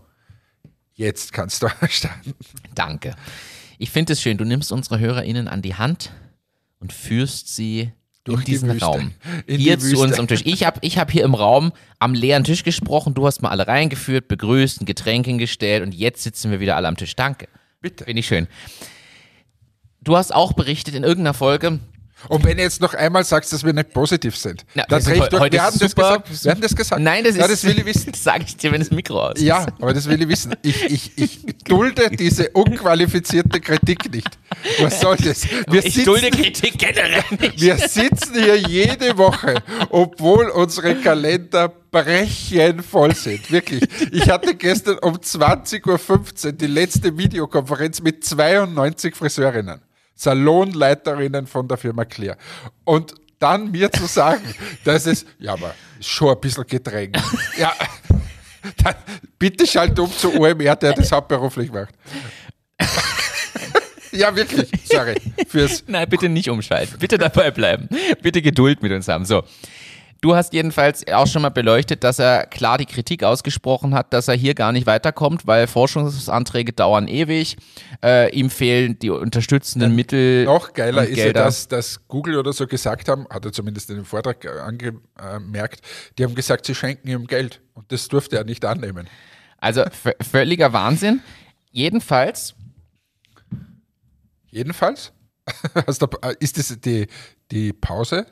[0.95, 2.33] jetzt kannst du starten.
[2.73, 3.15] Danke.
[3.77, 6.11] Ich finde es schön, du nimmst unsere HörerInnen an die Hand
[6.79, 7.91] und führst sie
[8.23, 9.11] durch in diesen Raum.
[9.45, 10.41] In hier zu uns am Tisch.
[10.45, 13.67] Ich habe ich hab hier im Raum am leeren Tisch gesprochen, du hast mal alle
[13.67, 17.15] reingeführt, begrüßt, ein Getränk hingestellt und jetzt sitzen wir wieder alle am Tisch.
[17.15, 17.47] Danke.
[17.81, 18.05] Bitte.
[18.05, 18.47] Finde ich schön.
[20.01, 21.79] Du hast auch berichtet in irgendeiner Folge,
[22.29, 25.31] und wenn du jetzt noch einmal sagst, dass wir nicht positiv sind, Na, dann recht
[25.31, 25.51] durch.
[25.51, 26.43] Wir haben, das gesagt.
[26.43, 27.01] wir haben das gesagt.
[27.01, 28.11] Nein, das, ist, ja, das will ich wissen.
[28.15, 29.41] Das sage ich dir, wenn das Mikro aus ist.
[29.41, 30.55] Ja, aber das will ich wissen.
[30.61, 34.29] Ich, ich, ich dulde diese unqualifizierte Kritik nicht.
[34.79, 35.45] Was soll das?
[35.67, 37.59] Wir ich sitzen, dulde Kritik generell nicht.
[37.59, 39.55] Wir sitzen hier jede Woche,
[39.89, 43.51] obwohl unsere Kalender brechen voll sind.
[43.51, 43.83] Wirklich.
[44.11, 49.81] Ich hatte gestern um 20.15 Uhr die letzte Videokonferenz mit 92 Friseurinnen.
[50.15, 52.37] Salonleiterinnen von der Firma Clear.
[52.83, 54.43] Und dann mir zu sagen,
[54.83, 57.21] dass es, ja, aber schon ein bisschen gedrängt.
[57.57, 57.73] Ja,
[58.83, 58.95] dann
[59.37, 61.93] bitte schalt um zu OMR, der das hauptberuflich macht.
[64.11, 65.15] ja, wirklich, sorry.
[65.47, 66.97] Fürs Nein, bitte nicht umschalten.
[66.99, 67.89] Bitte dabei bleiben.
[68.21, 69.25] Bitte Geduld mit uns haben.
[69.25, 69.43] So.
[70.21, 74.27] Du hast jedenfalls auch schon mal beleuchtet, dass er klar die Kritik ausgesprochen hat, dass
[74.27, 77.57] er hier gar nicht weiterkommt, weil Forschungsanträge dauern ewig.
[78.03, 80.45] Äh, ihm fehlen die unterstützenden ja, Mittel.
[80.45, 83.97] Noch geiler ist ja, dass, dass Google oder so gesagt haben, hat er zumindest in
[83.97, 85.81] dem Vortrag angemerkt,
[86.17, 87.61] die haben gesagt, sie schenken ihm Geld.
[87.73, 89.07] Und das durfte er nicht annehmen.
[89.57, 89.83] Also
[90.21, 91.21] völliger Wahnsinn.
[91.71, 92.55] Jedenfalls.
[94.49, 95.11] Jedenfalls?
[96.39, 97.07] ist das die,
[97.51, 98.25] die Pause?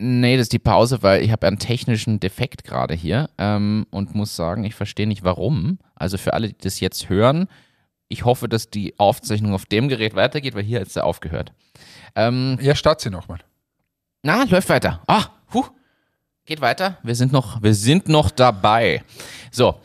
[0.00, 4.14] Nee, das ist die Pause, weil ich habe einen technischen Defekt gerade hier ähm, und
[4.14, 5.80] muss sagen, ich verstehe nicht warum.
[5.96, 7.48] Also für alle, die das jetzt hören,
[8.06, 11.52] ich hoffe, dass die Aufzeichnung auf dem Gerät weitergeht, weil hier hat sie aufgehört.
[12.14, 13.38] Ähm, ja, start sie nochmal.
[14.22, 15.02] Na, läuft weiter.
[15.08, 15.64] Ah, huh,
[16.46, 16.98] geht weiter.
[17.02, 19.02] Wir sind noch, wir sind noch dabei.
[19.50, 19.80] So.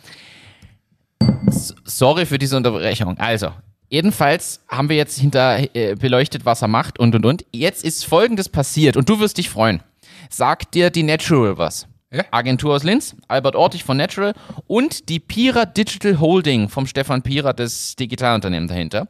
[1.47, 3.17] S sorry für diese Unterbrechung.
[3.17, 3.52] Also,
[3.89, 7.45] Jedenfalls haben wir jetzt hinter äh, beleuchtet, was er macht und und und.
[7.52, 9.84] Jetzt ist folgendes passiert und du wirst dich freuen.
[10.29, 11.88] Sagt dir die Natural was?
[12.12, 12.23] Ja?
[12.31, 14.33] Agentur aus Linz, Albert Ortig von Natural
[14.67, 19.07] und die Pira Digital Holding vom Stefan Pira, das Digitalunternehmen dahinter,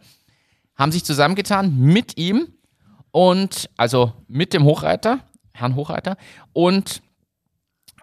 [0.76, 2.47] haben sich zusammengetan mit ihm
[3.12, 5.19] und also mit dem Hochreiter,
[5.54, 6.17] Herrn Hochreiter
[6.54, 7.02] und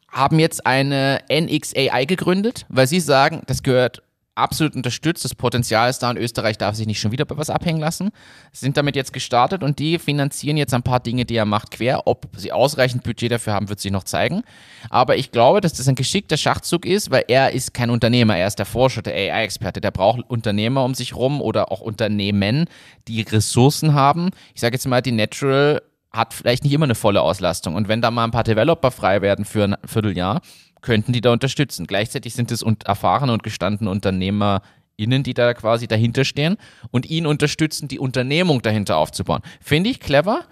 [0.08, 4.02] haben jetzt eine NXAI gegründet, weil sie sagen, das gehört
[4.34, 5.24] absolut unterstützt.
[5.24, 8.10] Das Potenzial ist da und Österreich darf sich nicht schon wieder bei was abhängen lassen.
[8.52, 12.06] Sind damit jetzt gestartet und die finanzieren jetzt ein paar Dinge, die er macht, quer.
[12.06, 14.42] Ob sie ausreichend Budget dafür haben, wird sich noch zeigen.
[14.88, 18.46] Aber ich glaube, dass das ein geschickter Schachzug ist, weil er ist kein Unternehmer, er
[18.46, 19.80] ist der Forscher, der AI-Experte.
[19.80, 22.66] Der braucht Unternehmer um sich rum oder auch Unternehmen,
[23.08, 24.30] die Ressourcen haben.
[24.54, 27.74] Ich sage jetzt mal, die Natural hat vielleicht nicht immer eine volle Auslastung.
[27.76, 30.40] Und wenn da mal ein paar Developer frei werden für ein Vierteljahr,
[30.82, 31.86] könnten die da unterstützen.
[31.86, 36.56] Gleichzeitig sind es erfahrene und gestandene UnternehmerInnen, die da quasi dahinter stehen
[36.90, 39.42] und ihn unterstützen, die Unternehmung dahinter aufzubauen.
[39.60, 40.44] Finde ich clever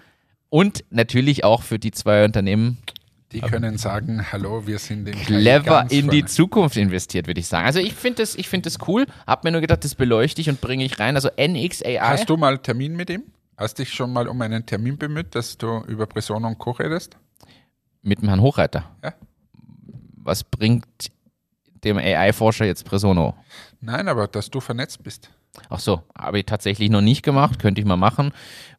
[0.49, 2.77] und natürlich auch für die zwei Unternehmen.
[3.31, 7.67] Die können sagen, hallo, wir sind in clever in die Zukunft investiert, würde ich sagen.
[7.67, 10.61] Also ich finde das, find das cool, habe mir nur gedacht, das beleuchte ich und
[10.61, 11.15] bringe ich rein.
[11.15, 11.99] Also NXAI.
[11.99, 13.23] Hast du mal Termin mit ihm?
[13.55, 16.71] Hast dich schon mal um einen Termin bemüht, dass du über Person und Co.
[16.71, 17.17] redest?
[18.01, 18.89] Mit dem Herrn Hochreiter?
[19.03, 19.13] Ja
[20.29, 20.85] was bringt
[21.83, 23.35] dem AI-Forscher jetzt Presono?
[23.81, 25.31] Nein, aber dass du vernetzt bist.
[25.69, 28.31] Ach so, habe ich tatsächlich noch nicht gemacht, könnte ich mal machen.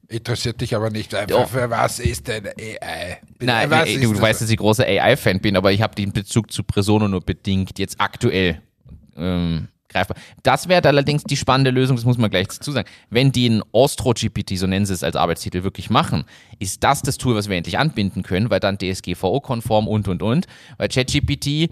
[0.08, 3.18] Interessiert dich aber nicht einfach, für was ist denn AI?
[3.40, 6.52] Nein, was du, du weißt, dass ich großer AI-Fan bin, aber ich habe den Bezug
[6.52, 8.62] zu Presono nur bedingt, jetzt aktuell.
[9.16, 10.16] Ähm, greifbar.
[10.42, 12.88] Das wäre allerdings die spannende Lösung, das muss man gleich dazu sagen.
[13.11, 16.24] Wenn die ein Ostro-GPT, so nennen sie es als Arbeitstitel, wirklich machen,
[16.59, 20.46] ist das das Tool, was wir endlich anbinden können, weil dann DSGVO-konform und, und, und.
[20.79, 21.70] Weil ChatGPT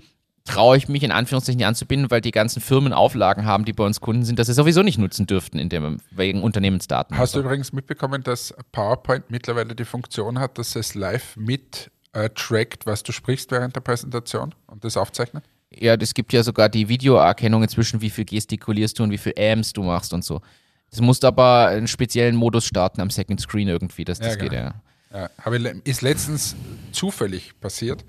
[0.48, 3.84] traue ich mich in Anführungszeichen nicht anzubinden, weil die ganzen Firmen Auflagen haben, die bei
[3.84, 7.16] uns Kunden sind, dass sie sowieso nicht nutzen dürften in dem, wegen Unternehmensdaten.
[7.16, 12.30] Hast du übrigens mitbekommen, dass PowerPoint mittlerweile die Funktion hat, dass es live mit äh,
[12.30, 15.44] trackt, was du sprichst während der Präsentation und das aufzeichnet?
[15.70, 19.34] Ja, es gibt ja sogar die Videoerkennung inzwischen, wie viel gestikulierst du und wie viel
[19.38, 20.40] Ams du machst und so.
[20.90, 24.50] Das musst aber einen speziellen Modus starten am Second Screen irgendwie, dass das ja, genau.
[24.50, 24.74] geht, ja.
[25.10, 26.54] Ja, habe, ist letztens
[26.92, 28.04] zufällig passiert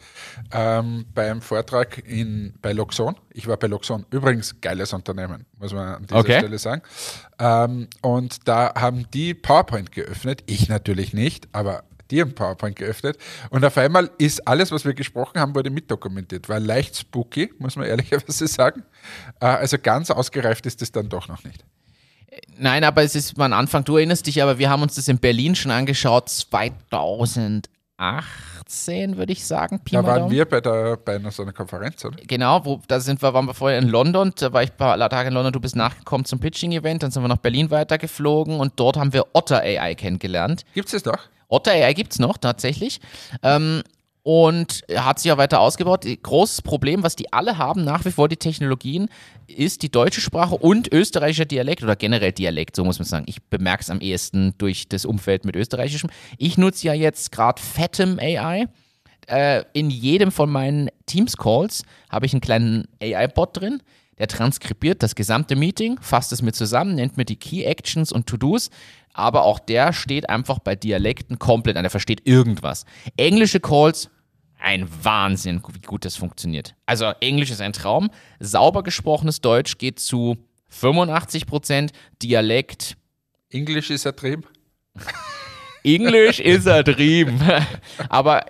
[0.52, 3.16] ähm, beim Vortrag in, bei Loxon.
[3.34, 6.40] Ich war bei Loxon, übrigens geiles Unternehmen, muss man an dieser okay.
[6.40, 6.82] Stelle sagen.
[7.40, 13.18] Ähm, und da haben die PowerPoint geöffnet, ich natürlich nicht, aber die haben PowerPoint geöffnet
[13.50, 16.50] und auf einmal ist alles, was wir gesprochen haben, wurde mitdokumentiert.
[16.50, 18.84] War leicht spooky, muss man ehrlicherweise sagen.
[19.40, 21.64] Äh, also ganz ausgereift ist es dann doch noch nicht.
[22.58, 23.84] Nein, aber es ist mal ein Anfang.
[23.84, 27.64] Du erinnerst dich, aber wir haben uns das in Berlin schon angeschaut, 2018
[28.00, 29.80] 2018, würde ich sagen.
[29.80, 30.32] Pi da waren Daumen.
[30.32, 32.18] wir bei, der, bei einer, so einer Konferenz, oder?
[32.28, 35.10] Genau, wo, da sind wir, waren wir vorher in London, da war ich ein paar
[35.10, 38.74] Tage in London, du bist nachgekommen zum Pitching-Event, dann sind wir nach Berlin weitergeflogen und
[38.78, 40.64] dort haben wir Otter AI kennengelernt.
[40.74, 41.28] Gibt es das noch?
[41.50, 43.02] Otter AI gibt es noch, tatsächlich.
[43.44, 43.84] Ähm,
[44.24, 46.06] und hat sich ja weiter ausgebaut.
[46.06, 49.10] Großes Problem, was die alle haben, nach wie vor die Technologien,
[49.48, 53.26] ist die deutsche Sprache und österreichischer Dialekt oder generell Dialekt, so muss man sagen.
[53.28, 56.10] Ich bemerke es am ehesten durch das Umfeld mit österreichischem.
[56.38, 58.68] Ich nutze ja jetzt gerade Fathom AI.
[59.28, 63.82] Äh, in jedem von meinen Teams-Calls habe ich einen kleinen AI-Bot drin,
[64.18, 68.28] der transkribiert das gesamte Meeting, fasst es mir zusammen, nennt mir die Key Actions und
[68.28, 68.70] To-Dos,
[69.14, 72.86] aber auch der steht einfach bei Dialekten komplett an, der versteht irgendwas.
[73.18, 74.10] Englische Calls,
[74.60, 76.76] ein Wahnsinn, wie gut das funktioniert.
[76.86, 80.38] Also Englisch ist ein Traum, sauber gesprochenes Deutsch geht zu
[80.70, 81.92] 85 Prozent,
[82.22, 82.98] Dialekt.
[83.50, 84.44] Englisch ist ertrieben.
[85.96, 87.40] Englisch ist er drüben.
[88.10, 88.46] aber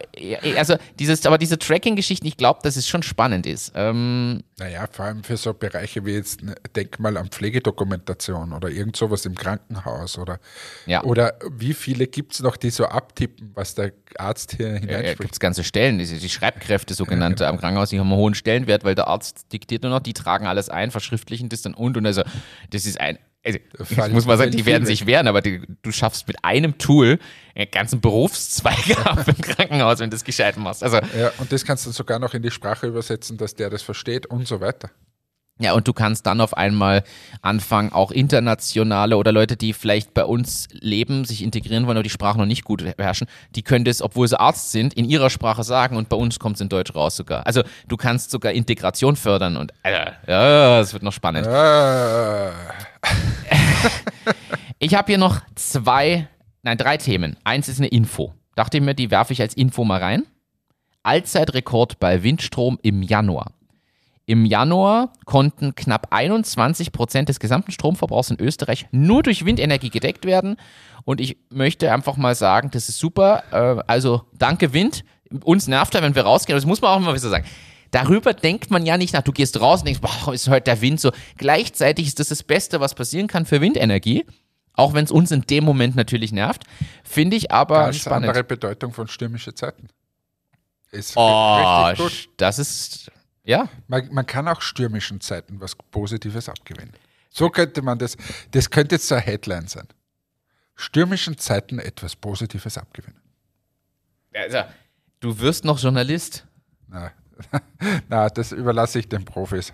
[0.58, 3.72] also dieses, aber diese Tracking-Geschichten, ich glaube, dass es schon spannend ist.
[3.76, 8.70] Ähm, naja, vor allem für so Bereiche wie jetzt, ne, denk mal an Pflegedokumentation oder
[8.70, 10.40] irgend sowas im Krankenhaus oder,
[10.86, 11.04] ja.
[11.04, 15.06] oder wie viele gibt es noch, die so abtippen, was der Arzt hier hineinspricht?
[15.06, 18.36] Ja, gibt es ganze Stellen, die, die Schreibkräfte sogenannte am Krankenhaus, die haben einen hohen
[18.36, 21.98] Stellenwert, weil der Arzt diktiert nur noch, die tragen alles ein, verschriftlichen das dann und
[21.98, 22.24] und also
[22.72, 25.92] das ist ein also, das muss man sagen, die werden sich wehren, aber die, du
[25.92, 27.20] schaffst mit einem Tool
[27.56, 30.84] einen ganzen Berufszweig ab im Krankenhaus, wenn du das gescheit machst.
[30.84, 33.82] Also, ja, und das kannst du sogar noch in die Sprache übersetzen, dass der das
[33.82, 34.90] versteht und so weiter.
[35.62, 37.04] Ja, und du kannst dann auf einmal
[37.42, 42.10] anfangen, auch internationale oder Leute, die vielleicht bei uns leben, sich integrieren wollen, aber die
[42.10, 45.64] Sprache noch nicht gut beherrschen, die können das, obwohl sie Arzt sind, in ihrer Sprache
[45.64, 47.46] sagen und bei uns kommt es in Deutsch raus sogar.
[47.46, 51.46] Also du kannst sogar Integration fördern und äh, ja, es wird noch spannend.
[51.46, 52.52] Äh.
[54.80, 56.28] ich habe hier noch zwei,
[56.64, 57.38] nein, drei Themen.
[57.44, 58.34] Eins ist eine Info.
[58.56, 60.26] Dachte ich mir, die werfe ich als Info mal rein.
[61.04, 63.54] Allzeitrekord bei Windstrom im Januar.
[64.26, 70.24] Im Januar konnten knapp 21 Prozent des gesamten Stromverbrauchs in Österreich nur durch Windenergie gedeckt
[70.26, 70.58] werden.
[71.04, 73.44] Und ich möchte einfach mal sagen, das ist super.
[73.52, 75.04] Äh, also danke Wind.
[75.44, 76.56] Uns nervt er, wenn wir rausgehen.
[76.56, 77.46] Das muss man auch immer wieder sagen.
[77.92, 79.24] Darüber denkt man ja nicht nach.
[79.24, 81.12] Du gehst raus und denkst, boah, ist heute der Wind so.
[81.38, 84.26] Gleichzeitig ist das das Beste, was passieren kann für Windenergie.
[84.74, 86.64] Auch wenn es uns in dem Moment natürlich nervt.
[87.04, 88.30] Finde ich aber Ganz spannend.
[88.30, 89.90] andere Bedeutung von stürmische Zeiten.
[90.92, 91.94] Ist oh,
[92.38, 93.12] das ist
[93.44, 93.68] ja.
[93.88, 96.94] Man, man, kann auch stürmischen Zeiten was Positives abgewinnen.
[97.30, 98.18] So könnte man das,
[98.52, 99.88] das könnte jetzt so eine Headline sein.
[100.76, 103.20] Stürmischen Zeiten etwas Positives abgewinnen.
[104.34, 104.64] Also,
[105.20, 106.46] du wirst noch Journalist.
[106.88, 107.12] Na,
[108.10, 109.74] na das überlasse ich den Profis.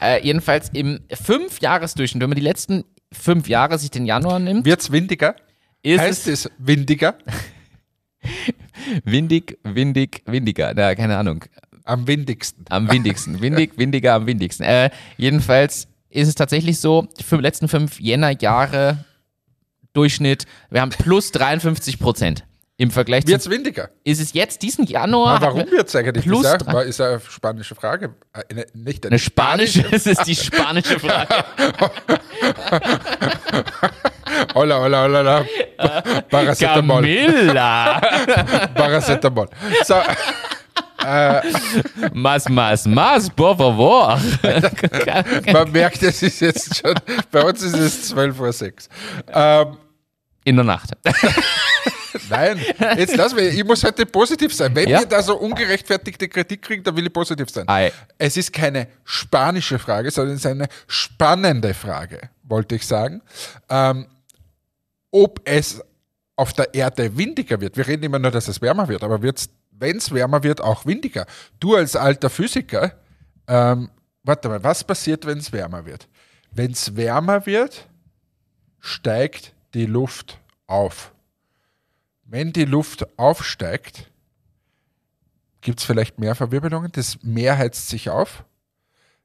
[0.00, 4.64] Äh, jedenfalls im Fünfjahresdurchschnitt, wenn man die letzten fünf Jahre sich den Januar nimmt.
[4.64, 5.36] Wird es windiger?
[5.82, 7.16] Ist heißt es, es windiger?
[9.04, 10.72] windig, windig, windiger.
[10.74, 11.44] Na, keine Ahnung.
[11.84, 12.64] Am windigsten.
[12.68, 13.40] Am windigsten.
[13.40, 14.64] Windig, windiger, am windigsten.
[14.64, 19.04] Äh, jedenfalls ist es tatsächlich so, die letzten fünf Jänner-Jahre
[19.94, 22.44] Durchschnitt, wir haben plus 53 Prozent.
[22.80, 23.90] Im Vergleich Wird es windiger?
[24.04, 25.40] Ist es jetzt diesen Januar?
[25.40, 26.24] Na, warum wird es eigentlich?
[26.24, 28.14] Plus gesagt, war, ist eine spanische Frage.
[28.32, 31.26] Eine, nicht eine, eine spanische, es ist die spanische Frage.
[34.54, 35.44] hola, hola, hola, hola.
[36.30, 37.02] Paracetamol.
[37.02, 38.00] Camilla.
[38.74, 39.48] Paracetamol.
[39.84, 39.94] So.
[41.04, 41.40] Äh,
[42.12, 44.20] mas, mas, mas, por favor.
[45.52, 46.94] Man merkt, es ist jetzt schon,
[47.32, 48.88] bei uns ist es 12 vor 6.
[49.32, 49.76] Ähm,
[50.44, 50.90] In der Nacht.
[52.28, 52.60] Nein,
[52.96, 54.74] jetzt lass mich, ich muss heute positiv sein.
[54.74, 55.00] Wenn ja?
[55.00, 57.68] wir da so ungerechtfertigte Kritik kriegen, dann will ich positiv sein.
[57.68, 57.92] Ei.
[58.16, 63.22] Es ist keine spanische Frage, sondern es ist eine spannende Frage, wollte ich sagen.
[63.68, 64.06] Ähm,
[65.10, 65.82] ob es
[66.36, 67.76] auf der Erde windiger wird.
[67.76, 71.26] Wir reden immer nur, dass es wärmer wird, aber wenn es wärmer wird, auch windiger.
[71.58, 72.92] Du als alter Physiker,
[73.48, 73.90] ähm,
[74.22, 76.08] warte mal, was passiert, wenn es wärmer wird?
[76.52, 77.88] Wenn es wärmer wird,
[78.78, 81.12] steigt die Luft auf.
[82.28, 84.10] Wenn die Luft aufsteigt,
[85.60, 86.92] gibt es vielleicht mehr Verwirbelungen.
[86.92, 88.44] Das Meer heizt sich auf.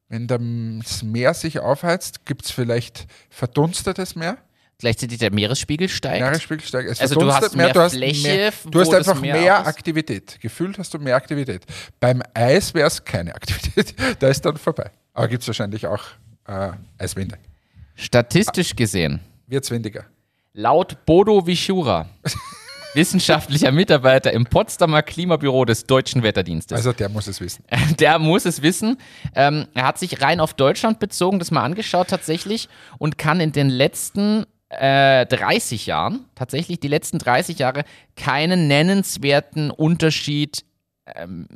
[0.07, 4.37] Wenn das Meer sich aufheizt, gibt es vielleicht verdunstetes Meer
[4.83, 6.21] gleichzeitig der Meeresspiegel steigt.
[6.21, 6.89] Meeresspiegel steigt.
[6.89, 10.39] Es also du hast mehr, mehr du hast Fläche, mehr, du hast einfach mehr Aktivität.
[10.41, 11.65] Gefühlt hast du mehr Aktivität.
[12.01, 13.95] Beim Eis wäre es keine Aktivität.
[14.19, 14.91] da ist dann vorbei.
[15.13, 16.03] Aber gibt es wahrscheinlich auch
[16.47, 17.37] äh, Eiswinde.
[17.95, 20.05] Statistisch gesehen wird es windiger.
[20.51, 22.09] Laut Bodo Wischura,
[22.93, 26.75] wissenschaftlicher Mitarbeiter im Potsdamer Klimabüro des Deutschen Wetterdienstes.
[26.75, 27.63] Also der muss es wissen.
[27.99, 28.97] Der muss es wissen.
[29.35, 33.51] Ähm, er hat sich rein auf Deutschland bezogen, das mal angeschaut tatsächlich und kann in
[33.51, 37.83] den letzten äh, 30 Jahren, tatsächlich die letzten 30 Jahre,
[38.15, 40.65] keinen nennenswerten Unterschied
[41.15, 41.47] ähm,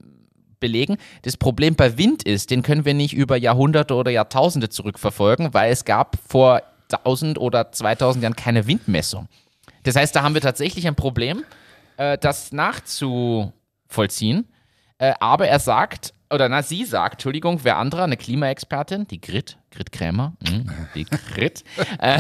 [0.60, 0.98] belegen.
[1.24, 5.72] Das Problem bei Wind ist, den können wir nicht über Jahrhunderte oder Jahrtausende zurückverfolgen, weil
[5.72, 6.62] es gab vor
[6.92, 9.28] 1000 oder 2000 Jahren keine Windmessung.
[9.88, 11.46] Das heißt, da haben wir tatsächlich ein Problem,
[11.96, 14.50] äh, das nachzuvollziehen.
[14.98, 19.58] Äh, aber er sagt, oder na, sie sagt, Entschuldigung, wer andere, eine Klimaexpertin, die Grit,
[19.72, 21.64] Grit Krämer, mh, die Grit,
[22.00, 22.20] äh,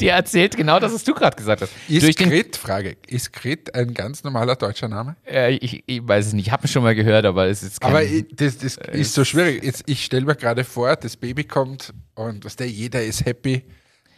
[0.00, 1.72] die erzählt genau das, was du gerade gesagt hast.
[1.86, 5.14] Ist Durch den- Grit, Frage, ist Grit ein ganz normaler deutscher Name?
[5.30, 7.80] Äh, ich, ich weiß es nicht, ich habe ihn schon mal gehört, aber es ist
[7.80, 9.62] kein, Aber ich, das, das ist so schwierig.
[9.62, 13.62] Jetzt, ich stelle mir gerade vor, das Baby kommt und was der, jeder ist happy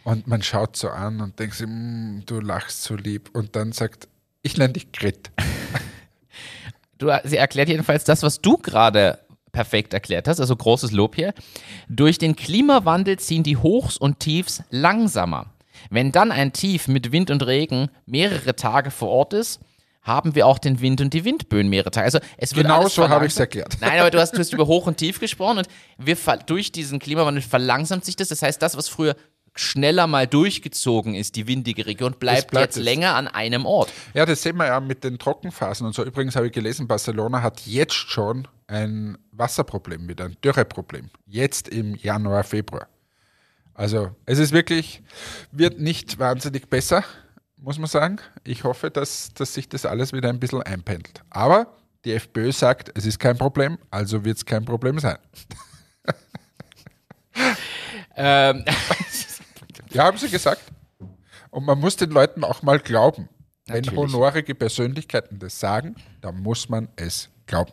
[0.03, 3.71] und man schaut so an und denkt sich, "Mm, du lachst so lieb und dann
[3.71, 4.07] sagt,
[4.41, 5.31] ich nenne dich Grit.
[6.97, 9.19] Du, sie erklärt jedenfalls das, was du gerade
[9.51, 11.33] perfekt erklärt hast, also großes Lob hier.
[11.87, 15.53] Durch den Klimawandel ziehen die Hochs und Tiefs langsamer.
[15.89, 19.59] Wenn dann ein Tief mit Wind und Regen mehrere Tage vor Ort ist,
[20.01, 22.05] haben wir auch den Wind und die Windböen mehrere Tage.
[22.05, 23.77] Also es wird Genau so habe ich es erklärt.
[23.79, 26.99] Nein, aber du hast, du hast über Hoch und Tief gesprochen und wir durch diesen
[26.99, 28.29] Klimawandel verlangsamt sich das.
[28.29, 29.15] Das heißt, das, was früher
[29.55, 32.83] schneller mal durchgezogen ist, die windige Region, bleibt, bleibt jetzt es.
[32.83, 33.91] länger an einem Ort.
[34.13, 36.03] Ja, das sehen wir ja mit den Trockenphasen und so.
[36.03, 41.09] Übrigens habe ich gelesen, Barcelona hat jetzt schon ein Wasserproblem wieder, ein Dürreproblem.
[41.25, 42.87] Jetzt im Januar, Februar.
[43.73, 45.01] Also es ist wirklich,
[45.51, 47.03] wird nicht wahnsinnig besser,
[47.57, 48.17] muss man sagen.
[48.43, 51.21] Ich hoffe, dass, dass sich das alles wieder ein bisschen einpendelt.
[51.29, 55.17] Aber die FPÖ sagt, es ist kein Problem, also wird es kein Problem sein.
[58.21, 58.65] Ähm,
[59.91, 60.61] Ja, haben sie gesagt.
[61.49, 63.27] Und man muss den Leuten auch mal glauben.
[63.65, 63.99] Wenn Natürlich.
[63.99, 67.71] honorige Persönlichkeiten das sagen, dann muss man es glauben.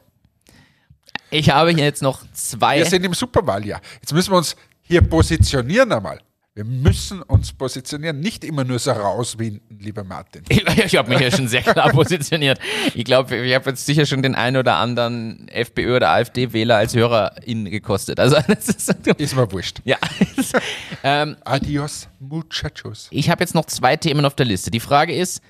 [1.31, 2.79] ich habe hier jetzt noch zwei.
[2.79, 3.81] Wir sind im Superwahljahr.
[4.01, 6.21] Jetzt müssen wir uns hier positionieren einmal.
[6.57, 10.43] Wir müssen uns positionieren, nicht immer nur so rauswinden, lieber Martin.
[10.49, 12.59] Ich, ich habe mich ja schon sehr klar positioniert.
[12.95, 16.95] Ich glaube, ich habe jetzt sicher schon den einen oder anderen FPÖ oder AfD-Wähler als
[16.95, 18.19] HörerIn gekostet.
[18.19, 18.89] Also das ist,
[19.19, 19.83] Ist mir wurscht.
[19.85, 19.99] ja.
[21.05, 23.09] ähm, Adios, muchachos.
[23.11, 24.71] ich habe jetzt noch zwei Themen auf der Liste.
[24.71, 25.43] Die Frage ist,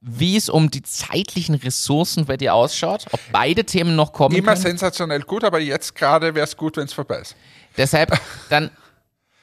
[0.00, 4.52] wie es um die zeitlichen Ressourcen bei dir ausschaut, ob beide Themen noch kommen Immer
[4.52, 4.62] können.
[4.62, 7.34] sensationell gut, aber jetzt gerade wäre es gut, wenn es vorbei ist.
[7.76, 8.16] Deshalb
[8.48, 8.70] dann,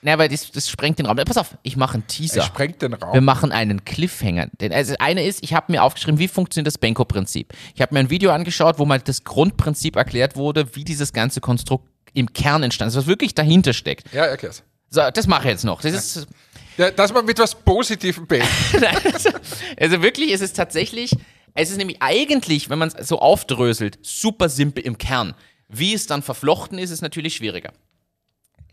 [0.03, 1.15] na, weil das, das sprengt den Raum.
[1.17, 2.41] Pass auf, ich mache einen Es Teaser.
[2.43, 3.23] sprengt den Wir Raum.
[3.25, 4.47] machen einen Cliffhanger.
[4.59, 7.53] Denn also eine ist, ich habe mir aufgeschrieben, wie funktioniert das Benko-Prinzip.
[7.75, 11.41] Ich habe mir ein Video angeschaut, wo mal das Grundprinzip erklärt wurde, wie dieses ganze
[11.41, 14.13] Konstrukt im Kern entstanden ist, was wirklich dahinter steckt.
[14.13, 14.63] Ja, erklär's.
[14.89, 15.81] So, das mache ich jetzt noch.
[15.81, 16.27] Das ist,
[16.77, 18.47] Ja, dass man mit was Positivem beenden.
[19.79, 21.15] also wirklich, es ist tatsächlich,
[21.55, 25.33] es ist nämlich eigentlich, wenn man es so aufdröselt, super simpel im Kern.
[25.69, 27.73] Wie es dann verflochten ist, ist natürlich schwieriger.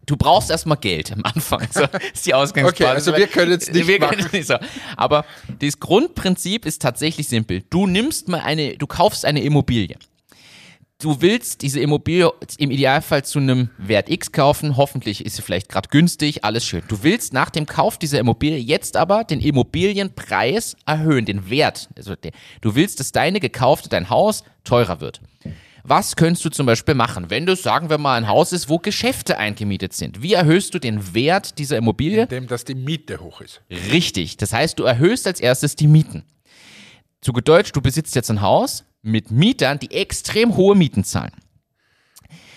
[0.06, 1.66] Du brauchst erstmal Geld am Anfang.
[1.70, 2.80] So ist die Ausgangsbasis.
[2.80, 4.26] Okay, also wir können es nicht Wir können machen.
[4.26, 4.56] es nicht so.
[4.96, 5.24] Aber
[5.60, 7.62] das Grundprinzip ist tatsächlich simpel.
[7.70, 9.96] Du nimmst mal eine, du kaufst eine Immobilie.
[11.00, 14.76] Du willst diese Immobilie im Idealfall zu einem Wert X kaufen.
[14.76, 16.82] Hoffentlich ist sie vielleicht gerade günstig, alles schön.
[16.88, 21.88] Du willst nach dem Kauf dieser Immobilie jetzt aber den Immobilienpreis erhöhen, den Wert.
[21.96, 22.14] Also
[22.60, 25.22] du willst, dass deine gekaufte, dein Haus teurer wird.
[25.84, 28.78] Was könntest du zum Beispiel machen, wenn du, sagen wir mal, ein Haus ist, wo
[28.78, 30.22] Geschäfte eingemietet sind?
[30.22, 32.22] Wie erhöhst du den Wert dieser Immobilie?
[32.22, 33.62] Indem, dass die Miete hoch ist.
[33.70, 34.36] Richtig.
[34.36, 36.24] Das heißt, du erhöhst als erstes die Mieten.
[37.20, 41.32] Zu Deutsch, du besitzt jetzt ein Haus mit Mietern, die extrem hohe Mieten zahlen.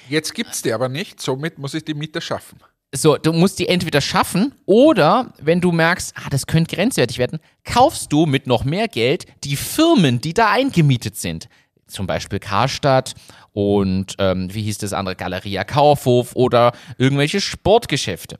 [0.10, 2.60] Jetzt gibt es die aber nicht, somit muss ich die Miete schaffen.
[2.96, 7.40] So, du musst die entweder schaffen oder wenn du merkst, ah, das könnte grenzwertig werden,
[7.64, 11.50] kaufst du mit noch mehr Geld die Firmen, die da eingemietet sind.
[11.94, 13.14] Zum Beispiel Karstadt
[13.54, 18.38] und ähm, wie hieß das andere, Galeria Kaufhof oder irgendwelche Sportgeschäfte,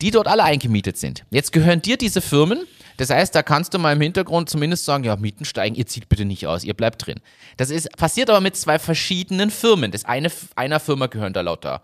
[0.00, 1.24] die dort alle eingemietet sind.
[1.30, 2.60] Jetzt gehören dir diese Firmen.
[2.96, 6.08] Das heißt, da kannst du mal im Hintergrund zumindest sagen, ja, Mieten steigen, ihr zieht
[6.08, 7.20] bitte nicht aus, ihr bleibt drin.
[7.56, 9.92] Das ist, passiert aber mit zwei verschiedenen Firmen.
[9.92, 11.82] Das eine, einer Firma gehören da lauter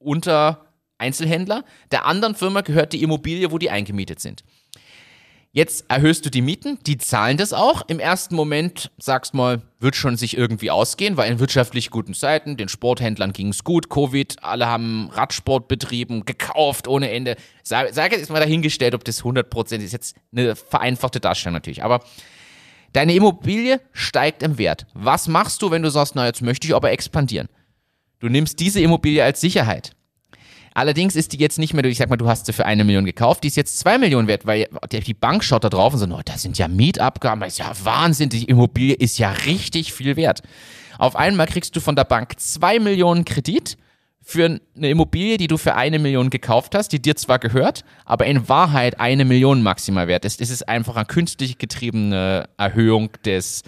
[0.00, 0.66] unter
[0.98, 4.42] Einzelhändler, der anderen Firma gehört die Immobilie, wo die eingemietet sind.
[5.52, 7.82] Jetzt erhöhst du die Mieten, die zahlen das auch.
[7.88, 12.56] Im ersten Moment sagst mal, wird schon sich irgendwie ausgehen, weil in wirtschaftlich guten Zeiten,
[12.56, 17.34] den Sporthändlern ging es gut, Covid, alle haben Radsport betrieben, gekauft ohne Ende.
[17.64, 22.04] Sag, sag jetzt mal dahingestellt, ob das 100% ist, jetzt eine vereinfachte Darstellung natürlich, aber
[22.92, 24.86] deine Immobilie steigt im Wert.
[24.94, 27.48] Was machst du, wenn du sagst, na jetzt möchte ich aber expandieren?
[28.20, 29.96] Du nimmst diese Immobilie als Sicherheit.
[30.74, 33.04] Allerdings ist die jetzt nicht mehr, ich sag mal, du hast sie für eine Million
[33.04, 36.06] gekauft, die ist jetzt zwei Millionen wert, weil die Bank schaut da drauf und so,
[36.06, 40.16] oh, da sind ja Mietabgaben, das ist ja Wahnsinn, die Immobilie ist ja richtig viel
[40.16, 40.42] wert.
[40.98, 43.78] Auf einmal kriegst du von der Bank zwei Millionen Kredit
[44.22, 48.26] für eine Immobilie, die du für eine Million gekauft hast, die dir zwar gehört, aber
[48.26, 50.40] in Wahrheit eine Million maximal wert ist.
[50.40, 53.62] Es ist einfach eine künstlich getriebene Erhöhung des,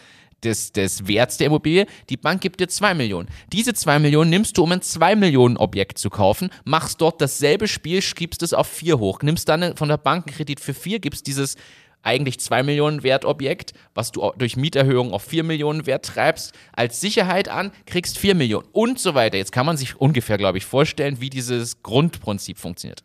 [0.44, 1.86] des, des Werts der Immobilie.
[2.08, 3.28] Die Bank gibt dir zwei Millionen.
[3.52, 7.68] Diese zwei Millionen nimmst du, um ein zwei Millionen Objekt zu kaufen, machst dort dasselbe
[7.68, 10.98] Spiel, schiebst es auf vier hoch, nimmst dann von der Bank einen Kredit für vier,
[10.98, 11.56] gibst dieses
[12.02, 17.48] eigentlich 2 Millionen Wertobjekt, was du durch Mieterhöhung auf 4 Millionen Wert treibst, als Sicherheit
[17.48, 19.38] an, kriegst 4 Millionen und so weiter.
[19.38, 23.04] Jetzt kann man sich ungefähr, glaube ich, vorstellen, wie dieses Grundprinzip funktioniert.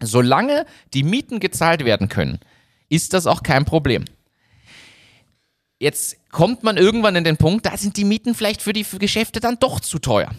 [0.00, 2.40] Solange die Mieten gezahlt werden können,
[2.88, 4.04] ist das auch kein Problem.
[5.78, 9.38] Jetzt kommt man irgendwann in den Punkt, da sind die Mieten vielleicht für die Geschäfte
[9.38, 10.30] dann doch zu teuer.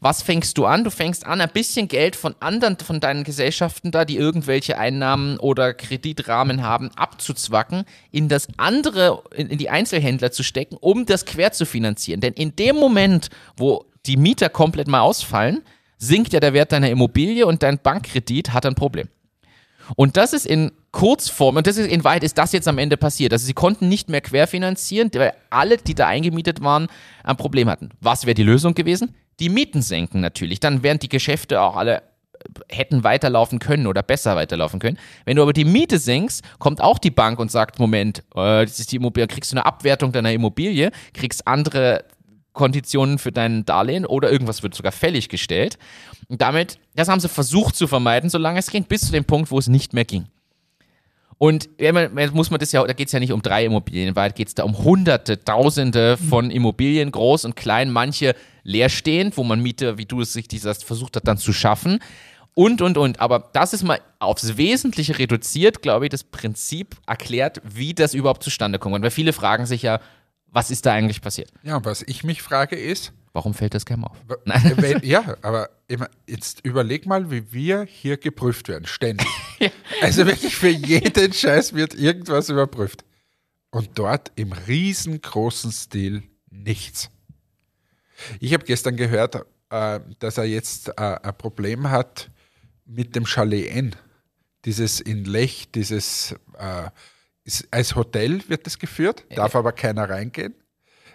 [0.00, 0.84] Was fängst du an?
[0.84, 5.38] Du fängst an, ein bisschen Geld von anderen, von deinen Gesellschaften da, die irgendwelche Einnahmen
[5.38, 11.52] oder Kreditrahmen haben, abzuzwacken, in das andere, in, die Einzelhändler zu stecken, um das quer
[11.52, 12.20] zu finanzieren.
[12.20, 15.62] Denn in dem Moment, wo die Mieter komplett mal ausfallen,
[15.98, 19.08] sinkt ja der Wert deiner Immobilie und dein Bankkredit hat ein Problem.
[19.94, 22.96] Und das ist in Kurzform, und das ist in weit ist das jetzt am Ende
[22.96, 23.32] passiert.
[23.32, 26.88] Also sie konnten nicht mehr querfinanzieren, weil alle, die da eingemietet waren,
[27.22, 27.90] ein Problem hatten.
[28.00, 29.14] Was wäre die Lösung gewesen?
[29.38, 30.60] Die Mieten senken natürlich.
[30.60, 32.00] Dann wären die Geschäfte auch alle äh,
[32.74, 34.98] hätten weiterlaufen können oder besser weiterlaufen können.
[35.26, 38.80] Wenn du aber die Miete senkst, kommt auch die Bank und sagt, Moment, äh, das
[38.80, 42.04] ist die Immobilie, kriegst du eine Abwertung deiner Immobilie, kriegst andere
[42.56, 45.78] Konditionen für dein Darlehen oder irgendwas wird sogar fällig gestellt.
[46.28, 49.52] Und damit, das haben sie versucht zu vermeiden, solange es ging, bis zu dem Punkt,
[49.52, 50.26] wo es nicht mehr ging.
[51.38, 51.68] Und
[52.32, 54.54] muss man das ja, da geht es ja nicht um drei Immobilien, Wahrheit geht es
[54.54, 60.06] da um Hunderte, Tausende von Immobilien, groß und klein, manche leerstehend, wo man Miete, wie
[60.06, 62.00] du es richtig sagst, versucht hat dann zu schaffen.
[62.54, 63.20] Und, und, und.
[63.20, 68.42] Aber das ist mal aufs Wesentliche reduziert, glaube ich, das Prinzip erklärt, wie das überhaupt
[68.42, 69.02] zustande kommt.
[69.02, 70.00] Weil viele fragen sich ja,
[70.56, 71.52] was ist da eigentlich passiert?
[71.62, 74.16] Ja, was ich mich frage ist, Warum fällt das keinem auf?
[75.02, 75.68] ja, aber
[76.26, 79.28] jetzt überleg mal, wie wir hier geprüft werden, ständig.
[79.58, 79.68] ja.
[80.00, 83.04] Also wirklich für jeden Scheiß wird irgendwas überprüft.
[83.68, 87.10] Und dort im riesengroßen Stil nichts.
[88.40, 92.30] Ich habe gestern gehört, äh, dass er jetzt äh, ein Problem hat
[92.86, 93.94] mit dem Chalet N.
[94.64, 96.88] Dieses in Lech, dieses äh,
[97.70, 100.54] als Hotel wird das geführt, darf aber keiner reingehen.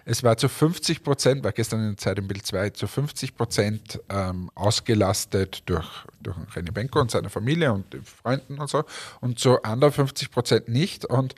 [0.04, 3.36] Es war zu 50 Prozent, war gestern in der Zeit im Bild 2, zu 50
[3.36, 5.88] Prozent ähm, ausgelastet durch,
[6.22, 8.84] durch René Benko und seine Familie und Freunden und so
[9.20, 11.36] und zu anderen 50 Prozent nicht und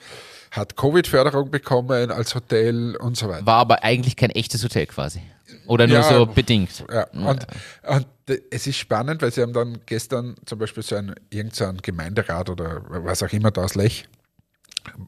[0.51, 3.45] hat Covid-Förderung bekommen als Hotel und so weiter.
[3.45, 5.21] War aber eigentlich kein echtes Hotel quasi.
[5.67, 6.85] Oder nur ja, so bedingt.
[6.91, 7.45] Ja, und,
[7.83, 8.07] und
[8.49, 12.81] es ist spannend, weil sie haben dann gestern zum Beispiel so einen, irgendeinen Gemeinderat oder
[12.87, 14.07] was auch immer da aus Lech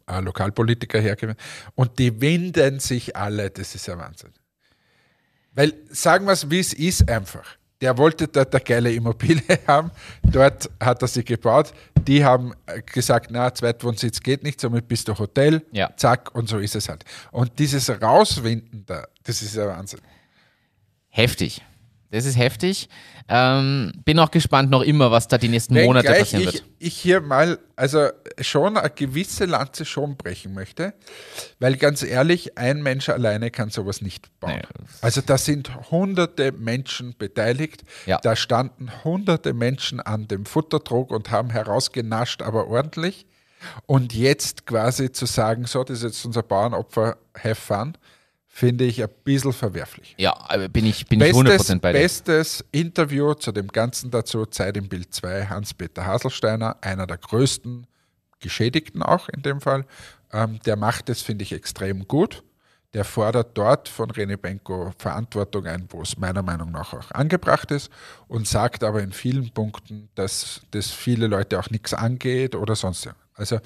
[0.08, 1.36] Lokalpolitiker hergegeben.
[1.76, 4.32] Und die winden sich alle, das ist ja Wahnsinn.
[5.54, 7.58] Weil, sagen wir es, wie es ist einfach.
[7.82, 9.92] Der wollte dort eine geile Immobilie haben,
[10.24, 11.74] dort hat er sie gebaut.
[12.08, 12.54] Die haben
[12.86, 15.92] gesagt, na, Zweitwohnsitz geht nicht, somit bist du Hotel, ja.
[15.98, 17.04] zack, und so ist es halt.
[17.32, 20.02] Und dieses Rauswinden da, das ist ja Wahnsinn.
[21.10, 21.62] Heftig.
[22.12, 22.90] Das ist heftig.
[23.28, 26.64] Ähm, bin auch gespannt noch immer, was da die nächsten Wenn Monate passieren ich, wird.
[26.78, 30.94] Ich hier mal, also schon eine gewisse Lanze schon brechen möchte,
[31.60, 34.54] weil ganz ehrlich, ein Mensch alleine kann sowas nicht bauen.
[34.58, 34.86] Nee.
[35.02, 38.20] Also da sind hunderte Menschen beteiligt, ja.
[38.22, 43.26] da standen hunderte Menschen an dem Futtertrog und haben herausgenascht, aber ordentlich.
[43.88, 47.98] Und jetzt quasi zu sagen, so, das ist jetzt unser Bauernopfer, have fun
[48.56, 50.16] finde ich ein bisschen verwerflich.
[50.18, 50.34] Ja,
[50.72, 52.00] bin ich, bin bestes, ich 100% bei dir.
[52.00, 57.86] Bestes Interview zu dem Ganzen dazu, Zeit im Bild 2, Hans-Peter Haselsteiner, einer der größten
[58.40, 59.86] Geschädigten auch in dem Fall.
[60.32, 62.44] Ähm, der macht es, finde ich, extrem gut.
[62.94, 67.72] Der fordert dort von René Benko Verantwortung ein, wo es meiner Meinung nach auch angebracht
[67.72, 67.92] ist
[68.30, 73.10] und sagt aber in vielen Punkten, dass das viele Leute auch nichts angeht oder sonst.
[73.34, 73.60] Also,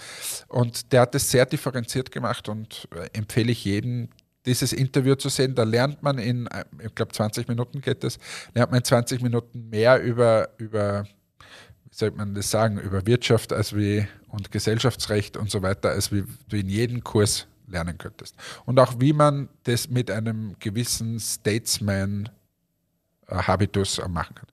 [0.47, 4.09] und der hat es sehr differenziert gemacht und äh, empfehle ich jedem,
[4.45, 5.55] dieses Interview zu sehen.
[5.55, 8.17] Da lernt man in, äh, ich glaube 20 Minuten geht das,
[8.53, 11.05] lernt man in 20 Minuten mehr über, über
[11.83, 16.11] wie soll man das sagen, über Wirtschaft als wie und Gesellschaftsrecht und so weiter, als
[16.11, 18.35] wie du in jedem Kurs lernen könntest.
[18.65, 24.45] Und auch wie man das mit einem gewissen Statesman-Habitus machen kann.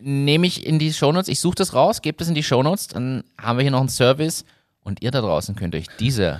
[0.00, 3.24] Nehme ich in die Shownotes, ich suche das raus, gebe das in die Shownotes, dann
[3.36, 4.44] haben wir hier noch einen Service
[4.80, 6.38] und ihr da draußen könnt euch diese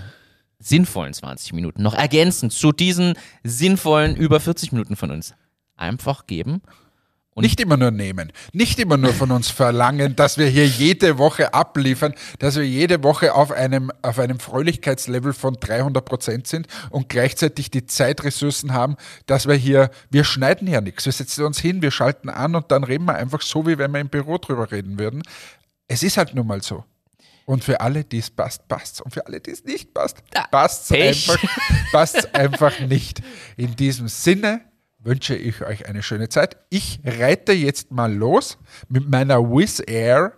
[0.58, 5.34] sinnvollen 20 Minuten noch ergänzend zu diesen sinnvollen über 40 Minuten von uns
[5.76, 6.62] einfach geben
[7.38, 11.18] Und nicht immer nur nehmen, nicht immer nur von uns verlangen, dass wir hier jede
[11.18, 16.66] Woche abliefern, dass wir jede Woche auf einem, auf einem Fröhlichkeitslevel von 300 Prozent sind
[16.90, 18.96] und gleichzeitig die Zeitressourcen haben,
[19.26, 21.04] dass wir hier, wir schneiden ja nichts.
[21.04, 23.92] Wir setzen uns hin, wir schalten an und dann reden wir einfach so, wie wenn
[23.92, 25.22] wir im Büro drüber reden würden.
[25.86, 26.84] Es ist halt nun mal so.
[27.48, 30.18] Und für alle, die es passt, passt Und für alle, die es nicht passt,
[30.50, 31.24] passt es
[31.94, 33.22] einfach, einfach nicht.
[33.56, 34.60] In diesem Sinne
[34.98, 36.58] wünsche ich euch eine schöne Zeit.
[36.68, 38.58] Ich reite jetzt mal los
[38.90, 40.34] mit meiner Wizz Air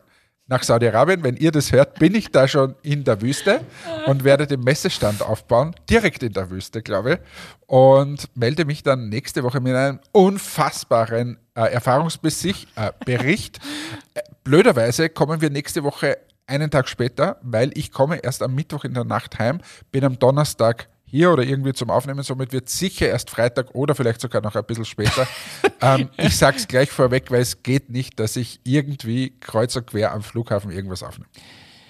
[0.47, 1.25] nach Saudi-Arabien.
[1.25, 3.61] Wenn ihr das hört, bin ich da schon in der Wüste
[4.07, 7.19] und werde den Messestand aufbauen, direkt in der Wüste, glaube ich,
[7.67, 12.69] und melde mich dann nächste Woche mit einem unfassbaren äh, Erfahrungsbericht.
[12.77, 16.17] Äh, Blöderweise kommen wir nächste Woche
[16.51, 19.61] einen Tag später, weil ich komme erst am Mittwoch in der Nacht heim,
[19.93, 22.23] bin am Donnerstag hier oder irgendwie zum Aufnehmen.
[22.23, 25.27] Somit wird sicher erst Freitag oder vielleicht sogar noch ein bisschen später.
[25.81, 29.87] ähm, ich sage es gleich vorweg, weil es geht nicht, dass ich irgendwie kreuz und
[29.87, 31.29] quer am Flughafen irgendwas aufnehme.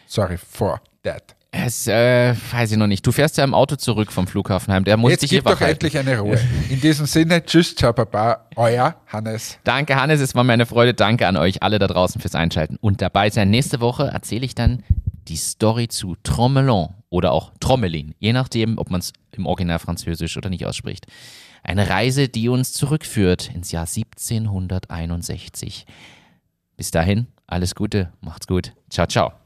[0.07, 1.37] Sorry for that.
[1.53, 3.05] Es äh, weiß ich noch nicht.
[3.05, 4.85] Du fährst ja im Auto zurück vom Flughafen heim.
[4.85, 6.39] Der muss Jetzt dich gibt doch endlich eine Ruhe.
[6.69, 9.59] In diesem Sinne, tschüss, ciao, baba, euer Hannes.
[9.65, 10.21] Danke, Hannes.
[10.21, 10.95] Es war meine Freude.
[10.95, 13.51] Danke an euch alle da draußen fürs Einschalten und dabei sein.
[13.51, 14.85] Nächste Woche erzähle ich dann
[15.27, 20.37] die Story zu Trommelon oder auch Trommelin, je nachdem, ob man es im Original Französisch
[20.37, 21.07] oder nicht ausspricht.
[21.63, 25.85] Eine Reise, die uns zurückführt ins Jahr 1761.
[26.77, 28.73] Bis dahin, alles Gute, macht's gut.
[28.89, 29.40] Ciao, ciao.